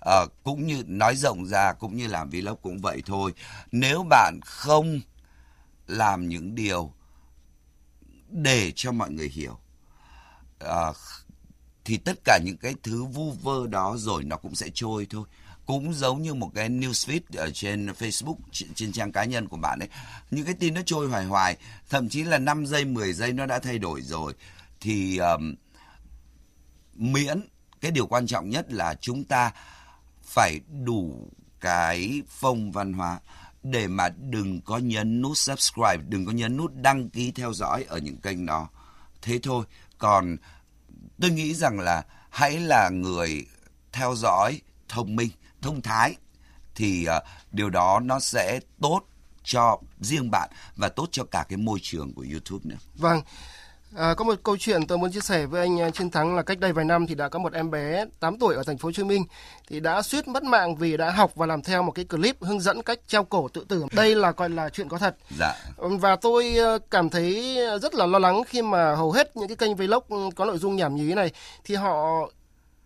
à, 0.00 0.20
cũng 0.44 0.66
như 0.66 0.82
nói 0.86 1.16
rộng 1.16 1.46
ra 1.46 1.72
cũng 1.72 1.96
như 1.96 2.06
làm 2.06 2.30
vlog 2.30 2.56
cũng 2.62 2.78
vậy 2.78 3.02
thôi. 3.06 3.32
Nếu 3.72 4.06
bạn 4.10 4.40
không 4.44 5.00
làm 5.86 6.28
những 6.28 6.54
điều 6.54 6.92
để 8.28 8.72
cho 8.76 8.92
mọi 8.92 9.10
người 9.10 9.28
hiểu 9.28 9.58
à, 10.58 10.92
thì 11.84 11.96
tất 11.96 12.18
cả 12.24 12.38
những 12.44 12.56
cái 12.56 12.74
thứ 12.82 13.04
vu 13.04 13.30
vơ 13.30 13.66
đó 13.66 13.94
rồi 13.98 14.24
nó 14.24 14.36
cũng 14.36 14.54
sẽ 14.54 14.68
trôi 14.74 15.06
thôi. 15.10 15.26
Cũng 15.66 15.94
giống 15.94 16.22
như 16.22 16.34
một 16.34 16.50
cái 16.54 16.68
newsfeed 16.68 17.20
ở 17.36 17.50
trên 17.54 17.86
Facebook 17.86 18.36
trên 18.74 18.92
trang 18.92 19.12
cá 19.12 19.24
nhân 19.24 19.48
của 19.48 19.56
bạn 19.56 19.78
ấy. 19.78 19.88
Những 20.30 20.44
cái 20.44 20.54
tin 20.54 20.74
nó 20.74 20.80
trôi 20.86 21.08
hoài 21.08 21.24
hoài 21.24 21.56
thậm 21.90 22.08
chí 22.08 22.24
là 22.24 22.38
5 22.38 22.66
giây 22.66 22.84
10 22.84 23.12
giây 23.12 23.32
nó 23.32 23.46
đã 23.46 23.58
thay 23.58 23.78
đổi 23.78 24.02
rồi. 24.02 24.34
Thì 24.80 25.18
um, 25.18 25.54
miễn 26.94 27.40
cái 27.80 27.90
điều 27.90 28.06
quan 28.06 28.26
trọng 28.26 28.50
nhất 28.50 28.72
là 28.72 28.94
chúng 29.00 29.24
ta 29.24 29.52
phải 30.28 30.60
đủ 30.84 31.30
cái 31.60 32.22
phong 32.28 32.72
văn 32.72 32.92
hóa 32.92 33.20
để 33.62 33.88
mà 33.88 34.08
đừng 34.08 34.60
có 34.60 34.78
nhấn 34.78 35.22
nút 35.22 35.38
subscribe, 35.38 35.96
đừng 36.08 36.26
có 36.26 36.32
nhấn 36.32 36.56
nút 36.56 36.72
đăng 36.74 37.10
ký 37.10 37.32
theo 37.32 37.52
dõi 37.52 37.84
ở 37.88 37.98
những 37.98 38.16
kênh 38.16 38.46
đó. 38.46 38.68
Thế 39.22 39.38
thôi. 39.42 39.64
Còn 39.98 40.36
tôi 41.20 41.30
nghĩ 41.30 41.54
rằng 41.54 41.80
là 41.80 42.04
hãy 42.30 42.58
là 42.60 42.88
người 42.88 43.46
theo 43.92 44.14
dõi 44.16 44.60
thông 44.88 45.16
minh, 45.16 45.30
thông 45.62 45.82
thái 45.82 46.16
thì 46.74 47.06
uh, 47.16 47.22
điều 47.52 47.70
đó 47.70 48.00
nó 48.00 48.20
sẽ 48.20 48.60
tốt 48.80 49.00
cho 49.44 49.78
riêng 50.00 50.30
bạn 50.30 50.50
và 50.76 50.88
tốt 50.88 51.08
cho 51.12 51.24
cả 51.24 51.44
cái 51.48 51.56
môi 51.56 51.78
trường 51.82 52.14
của 52.14 52.26
YouTube 52.30 52.64
nữa. 52.64 52.78
Vâng. 52.94 53.20
À, 53.96 54.14
có 54.14 54.24
một 54.24 54.34
câu 54.42 54.56
chuyện 54.56 54.86
tôi 54.86 54.98
muốn 54.98 55.10
chia 55.12 55.20
sẻ 55.20 55.46
với 55.46 55.60
anh 55.60 55.80
à, 55.80 55.90
Chiến 55.90 56.10
Thắng 56.10 56.36
là 56.36 56.42
cách 56.42 56.58
đây 56.60 56.72
vài 56.72 56.84
năm 56.84 57.06
thì 57.06 57.14
đã 57.14 57.28
có 57.28 57.38
một 57.38 57.52
em 57.52 57.70
bé 57.70 58.04
8 58.20 58.38
tuổi 58.38 58.54
ở 58.54 58.62
thành 58.66 58.78
phố 58.78 58.86
Hồ 58.86 58.92
Chí 58.92 59.04
Minh 59.04 59.24
thì 59.68 59.80
đã 59.80 60.02
suýt 60.02 60.28
mất 60.28 60.42
mạng 60.42 60.76
vì 60.76 60.96
đã 60.96 61.10
học 61.10 61.32
và 61.34 61.46
làm 61.46 61.62
theo 61.62 61.82
một 61.82 61.92
cái 61.92 62.04
clip 62.04 62.42
hướng 62.42 62.60
dẫn 62.60 62.82
cách 62.82 62.98
treo 63.06 63.24
cổ 63.24 63.48
tự 63.48 63.64
tử. 63.68 63.84
Đây 63.92 64.14
là 64.14 64.32
gọi 64.32 64.50
là 64.50 64.68
chuyện 64.68 64.88
có 64.88 64.98
thật. 64.98 65.16
Dạ. 65.38 65.54
Và 65.76 66.16
tôi 66.16 66.58
à, 66.58 66.78
cảm 66.90 67.10
thấy 67.10 67.58
rất 67.82 67.94
là 67.94 68.06
lo 68.06 68.18
lắng 68.18 68.42
khi 68.46 68.62
mà 68.62 68.94
hầu 68.94 69.12
hết 69.12 69.36
những 69.36 69.48
cái 69.48 69.56
kênh 69.56 69.76
vlog 69.76 70.30
có 70.36 70.44
nội 70.44 70.58
dung 70.58 70.76
nhảm 70.76 70.96
nhí 70.96 71.14
này 71.14 71.32
thì 71.64 71.74
họ 71.74 72.28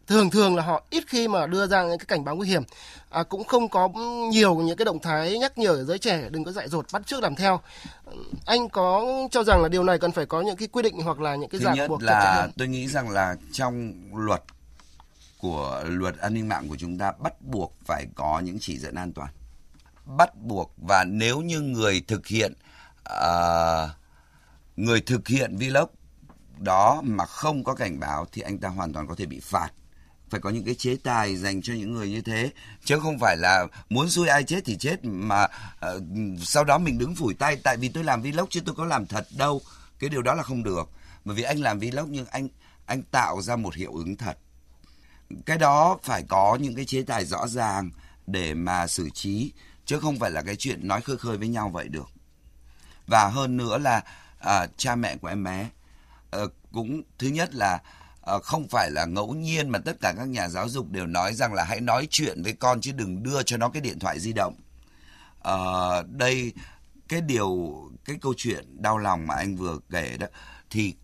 thường 0.06 0.30
thường 0.30 0.56
là 0.56 0.62
họ 0.62 0.84
ít 0.90 1.04
khi 1.06 1.28
mà 1.28 1.46
đưa 1.46 1.66
ra 1.66 1.82
những 1.82 1.98
cái 1.98 2.06
cảnh 2.06 2.24
báo 2.24 2.36
nguy 2.36 2.48
hiểm. 2.48 2.62
À, 3.10 3.22
cũng 3.22 3.44
không 3.44 3.68
có 3.68 3.88
nhiều 4.30 4.54
những 4.54 4.76
cái 4.76 4.84
động 4.84 4.98
thái 4.98 5.38
nhắc 5.38 5.58
nhở 5.58 5.84
giới 5.84 5.98
trẻ 5.98 6.28
đừng 6.30 6.44
có 6.44 6.52
dại 6.52 6.68
dột 6.68 6.86
bắt 6.92 7.02
trước 7.06 7.22
làm 7.22 7.34
theo. 7.34 7.60
Anh 8.46 8.68
có 8.68 9.04
cho 9.30 9.44
rằng 9.44 9.62
là 9.62 9.68
điều 9.68 9.84
này 9.84 9.98
cần 9.98 10.12
phải 10.12 10.26
có 10.26 10.40
những 10.40 10.56
cái 10.56 10.68
quy 10.68 10.82
định 10.82 11.02
hoặc 11.02 11.20
là 11.20 11.34
những 11.36 11.50
cái 11.50 11.60
ràng 11.60 11.88
buộc 11.88 12.02
là 12.02 12.48
tôi 12.58 12.68
nghĩ 12.68 12.88
rằng 12.88 13.10
là 13.10 13.36
trong 13.52 13.92
luật 14.14 14.42
của 15.38 15.84
luật 15.86 16.18
an 16.18 16.34
ninh 16.34 16.48
mạng 16.48 16.68
của 16.68 16.76
chúng 16.78 16.98
ta 16.98 17.12
bắt 17.18 17.42
buộc 17.42 17.74
phải 17.86 18.06
có 18.14 18.40
những 18.44 18.58
chỉ 18.60 18.78
dẫn 18.78 18.94
an 18.94 19.12
toàn. 19.12 19.30
Bắt 20.06 20.36
buộc 20.36 20.72
và 20.76 21.04
nếu 21.04 21.40
như 21.40 21.60
người 21.60 22.02
thực 22.08 22.26
hiện 22.26 22.52
uh, 23.12 23.90
người 24.76 25.00
thực 25.00 25.28
hiện 25.28 25.56
vlog 25.56 25.88
đó 26.58 27.00
mà 27.04 27.26
không 27.26 27.64
có 27.64 27.74
cảnh 27.74 28.00
báo 28.00 28.26
thì 28.32 28.42
anh 28.42 28.58
ta 28.58 28.68
hoàn 28.68 28.92
toàn 28.92 29.06
có 29.06 29.14
thể 29.14 29.26
bị 29.26 29.40
phạt 29.40 29.68
phải 30.32 30.40
có 30.40 30.50
những 30.50 30.64
cái 30.64 30.74
chế 30.74 30.96
tài 31.02 31.36
dành 31.36 31.62
cho 31.62 31.72
những 31.74 31.92
người 31.92 32.10
như 32.10 32.20
thế. 32.20 32.50
Chứ 32.84 32.98
không 33.00 33.18
phải 33.18 33.36
là 33.36 33.66
muốn 33.90 34.10
xui 34.10 34.28
ai 34.28 34.44
chết 34.44 34.60
thì 34.64 34.76
chết 34.76 35.04
mà 35.04 35.44
uh, 35.44 36.02
sau 36.42 36.64
đó 36.64 36.78
mình 36.78 36.98
đứng 36.98 37.14
phủi 37.14 37.34
tay 37.34 37.56
tại 37.56 37.76
vì 37.76 37.88
tôi 37.88 38.04
làm 38.04 38.22
vlog 38.22 38.48
chứ 38.50 38.60
tôi 38.66 38.74
có 38.74 38.84
làm 38.84 39.06
thật 39.06 39.26
đâu. 39.36 39.60
Cái 39.98 40.10
điều 40.10 40.22
đó 40.22 40.34
là 40.34 40.42
không 40.42 40.62
được. 40.62 40.90
Bởi 41.24 41.36
vì 41.36 41.42
anh 41.42 41.58
làm 41.60 41.78
vlog 41.78 42.12
nhưng 42.12 42.26
anh 42.26 42.48
anh 42.86 43.02
tạo 43.02 43.42
ra 43.42 43.56
một 43.56 43.74
hiệu 43.74 43.92
ứng 43.94 44.16
thật. 44.16 44.38
Cái 45.46 45.58
đó 45.58 45.98
phải 46.02 46.22
có 46.28 46.58
những 46.60 46.74
cái 46.74 46.84
chế 46.84 47.02
tài 47.02 47.24
rõ 47.24 47.48
ràng 47.48 47.90
để 48.26 48.54
mà 48.54 48.86
xử 48.86 49.10
trí 49.10 49.52
chứ 49.84 50.00
không 50.00 50.18
phải 50.18 50.30
là 50.30 50.42
cái 50.42 50.56
chuyện 50.56 50.88
nói 50.88 51.00
khơi 51.00 51.16
khơi 51.16 51.36
với 51.36 51.48
nhau 51.48 51.68
vậy 51.68 51.88
được. 51.88 52.10
Và 53.06 53.28
hơn 53.28 53.56
nữa 53.56 53.78
là 53.78 54.04
uh, 54.40 54.70
cha 54.76 54.94
mẹ 54.94 55.16
của 55.16 55.28
em 55.28 55.44
bé 55.44 55.68
uh, 56.42 56.52
cũng 56.72 57.02
thứ 57.18 57.26
nhất 57.26 57.54
là 57.54 57.74
uh, 57.74 58.01
Ờ, 58.22 58.38
không 58.38 58.68
phải 58.68 58.90
là 58.90 59.04
ngẫu 59.04 59.34
nhiên 59.34 59.68
mà 59.68 59.78
tất 59.78 60.00
cả 60.00 60.14
các 60.16 60.28
nhà 60.28 60.48
giáo 60.48 60.68
dục 60.68 60.90
đều 60.90 61.06
nói 61.06 61.34
rằng 61.34 61.54
là 61.54 61.64
hãy 61.64 61.80
nói 61.80 62.06
chuyện 62.10 62.42
với 62.42 62.52
con 62.52 62.80
chứ 62.80 62.92
đừng 62.92 63.22
đưa 63.22 63.42
cho 63.42 63.56
nó 63.56 63.68
cái 63.68 63.80
điện 63.82 63.98
thoại 63.98 64.20
di 64.20 64.32
động. 64.32 64.54
à, 65.42 65.56
đây 66.08 66.52
cái 67.08 67.20
điều 67.20 67.74
cái 68.04 68.16
câu 68.20 68.34
chuyện 68.36 68.82
đau 68.82 68.98
lòng 68.98 69.26
mà 69.26 69.34
anh 69.34 69.56
vừa 69.56 69.78
kể 69.90 70.16
đó 70.16 70.26
thì 70.70 70.94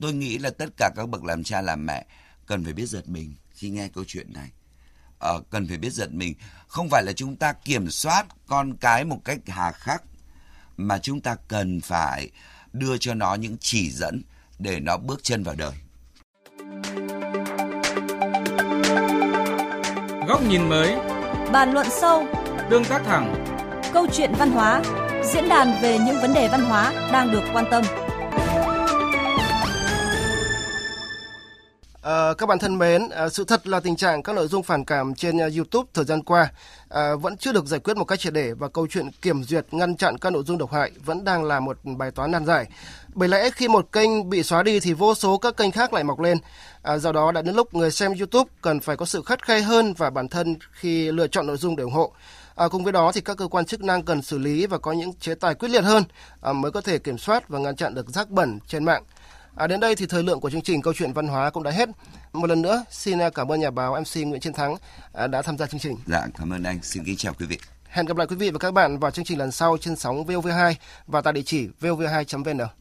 tôi 0.00 0.12
nghĩ 0.12 0.38
là 0.38 0.50
tất 0.50 0.68
cả 0.76 0.90
các 0.96 1.08
bậc 1.08 1.24
làm 1.24 1.44
cha 1.44 1.60
làm 1.60 1.86
mẹ 1.86 2.06
cần 2.46 2.64
phải 2.64 2.72
biết 2.72 2.86
giật 2.86 3.08
mình 3.08 3.34
khi 3.52 3.70
nghe 3.70 3.88
câu 3.88 4.04
chuyện 4.06 4.32
này. 4.32 4.50
à, 5.18 5.30
cần 5.50 5.68
phải 5.68 5.78
biết 5.78 5.92
giật 5.92 6.12
mình 6.12 6.34
không 6.68 6.88
phải 6.90 7.02
là 7.04 7.12
chúng 7.12 7.36
ta 7.36 7.52
kiểm 7.52 7.90
soát 7.90 8.26
con 8.46 8.76
cái 8.76 9.04
một 9.04 9.20
cách 9.24 9.38
hà 9.46 9.72
khắc 9.72 10.02
mà 10.76 10.98
chúng 10.98 11.20
ta 11.20 11.36
cần 11.48 11.80
phải 11.80 12.30
đưa 12.72 12.98
cho 12.98 13.14
nó 13.14 13.34
những 13.34 13.56
chỉ 13.60 13.90
dẫn 13.90 14.22
để 14.58 14.80
nó 14.80 14.96
bước 14.96 15.20
chân 15.22 15.42
vào 15.44 15.54
đời. 15.54 15.74
Góc 20.28 20.42
nhìn 20.48 20.68
mới, 20.68 20.96
bàn 21.52 21.72
luận 21.72 21.86
sâu, 21.90 22.26
tương 22.70 22.84
tác 22.84 23.02
thẳng, 23.06 23.34
câu 23.92 24.06
chuyện 24.12 24.32
văn 24.38 24.50
hóa, 24.50 24.82
diễn 25.24 25.48
đàn 25.48 25.72
về 25.82 25.98
những 25.98 26.20
vấn 26.22 26.34
đề 26.34 26.48
văn 26.52 26.60
hóa 26.60 26.92
đang 27.12 27.32
được 27.32 27.42
quan 27.52 27.64
tâm. 27.70 27.82
À, 32.08 32.34
các 32.38 32.46
bạn 32.46 32.58
thân 32.58 32.78
mến, 32.78 33.08
à, 33.08 33.28
sự 33.28 33.44
thật 33.44 33.66
là 33.66 33.80
tình 33.80 33.96
trạng 33.96 34.22
các 34.22 34.36
nội 34.36 34.48
dung 34.48 34.62
phản 34.62 34.84
cảm 34.84 35.14
trên 35.14 35.36
uh, 35.36 35.56
YouTube 35.56 35.90
thời 35.94 36.04
gian 36.04 36.22
qua 36.22 36.52
à, 36.88 37.14
vẫn 37.14 37.36
chưa 37.36 37.52
được 37.52 37.66
giải 37.66 37.80
quyết 37.80 37.96
một 37.96 38.04
cách 38.04 38.20
triệt 38.20 38.32
để 38.32 38.52
và 38.52 38.68
câu 38.68 38.86
chuyện 38.90 39.10
kiểm 39.22 39.44
duyệt 39.44 39.66
ngăn 39.70 39.96
chặn 39.96 40.18
các 40.18 40.30
nội 40.30 40.42
dung 40.46 40.58
độc 40.58 40.72
hại 40.72 40.90
vẫn 41.04 41.24
đang 41.24 41.44
là 41.44 41.60
một 41.60 41.78
bài 41.82 42.10
toán 42.10 42.30
nan 42.30 42.46
giải. 42.46 42.66
Bởi 43.14 43.28
lẽ 43.28 43.50
khi 43.50 43.68
một 43.68 43.92
kênh 43.92 44.30
bị 44.30 44.42
xóa 44.42 44.62
đi 44.62 44.80
thì 44.80 44.92
vô 44.92 45.14
số 45.14 45.38
các 45.38 45.56
kênh 45.56 45.70
khác 45.70 45.92
lại 45.92 46.04
mọc 46.04 46.20
lên. 46.20 46.38
À, 46.82 46.98
do 46.98 47.12
đó 47.12 47.32
đã 47.32 47.42
đến 47.42 47.54
lúc 47.54 47.74
người 47.74 47.90
xem 47.90 48.12
YouTube 48.18 48.50
cần 48.62 48.80
phải 48.80 48.96
có 48.96 49.06
sự 49.06 49.22
khắt 49.22 49.46
khe 49.46 49.60
hơn 49.60 49.94
và 49.96 50.10
bản 50.10 50.28
thân 50.28 50.56
khi 50.72 51.12
lựa 51.12 51.26
chọn 51.26 51.46
nội 51.46 51.56
dung 51.56 51.76
để 51.76 51.82
ủng 51.84 51.92
hộ. 51.92 52.12
À, 52.54 52.68
cùng 52.68 52.84
với 52.84 52.92
đó 52.92 53.12
thì 53.12 53.20
các 53.20 53.36
cơ 53.36 53.48
quan 53.48 53.64
chức 53.64 53.82
năng 53.82 54.02
cần 54.02 54.22
xử 54.22 54.38
lý 54.38 54.66
và 54.66 54.78
có 54.78 54.92
những 54.92 55.12
chế 55.12 55.34
tài 55.34 55.54
quyết 55.54 55.68
liệt 55.68 55.84
hơn 55.84 56.04
à, 56.40 56.52
mới 56.52 56.70
có 56.70 56.80
thể 56.80 56.98
kiểm 56.98 57.18
soát 57.18 57.48
và 57.48 57.58
ngăn 57.58 57.76
chặn 57.76 57.94
được 57.94 58.08
rác 58.08 58.30
bẩn 58.30 58.58
trên 58.68 58.84
mạng. 58.84 59.02
À, 59.58 59.66
đến 59.66 59.80
đây 59.80 59.96
thì 59.96 60.06
thời 60.06 60.22
lượng 60.22 60.40
của 60.40 60.50
chương 60.50 60.62
trình 60.62 60.82
Câu 60.82 60.94
chuyện 60.94 61.12
văn 61.12 61.28
hóa 61.28 61.50
cũng 61.50 61.62
đã 61.62 61.70
hết. 61.70 61.88
Một 62.32 62.46
lần 62.46 62.62
nữa, 62.62 62.84
xin 62.90 63.18
à, 63.18 63.30
cảm 63.30 63.52
ơn 63.52 63.60
nhà 63.60 63.70
báo 63.70 64.00
MC 64.00 64.16
Nguyễn 64.16 64.40
Chiến 64.40 64.52
Thắng 64.52 64.76
à, 65.12 65.26
đã 65.26 65.42
tham 65.42 65.58
gia 65.58 65.66
chương 65.66 65.80
trình. 65.80 65.96
Dạ, 66.06 66.26
cảm 66.38 66.52
ơn 66.52 66.62
anh. 66.62 66.78
Xin 66.82 67.04
kính 67.04 67.16
chào 67.16 67.34
quý 67.38 67.46
vị. 67.46 67.58
Hẹn 67.88 68.06
gặp 68.06 68.16
lại 68.16 68.26
quý 68.26 68.36
vị 68.36 68.50
và 68.50 68.58
các 68.58 68.74
bạn 68.74 68.98
vào 68.98 69.10
chương 69.10 69.24
trình 69.24 69.38
lần 69.38 69.52
sau 69.52 69.76
trên 69.80 69.96
sóng 69.96 70.24
VOV2 70.24 70.74
và 71.06 71.20
tại 71.20 71.32
địa 71.32 71.42
chỉ 71.42 71.68
vov2.vn. 71.80 72.78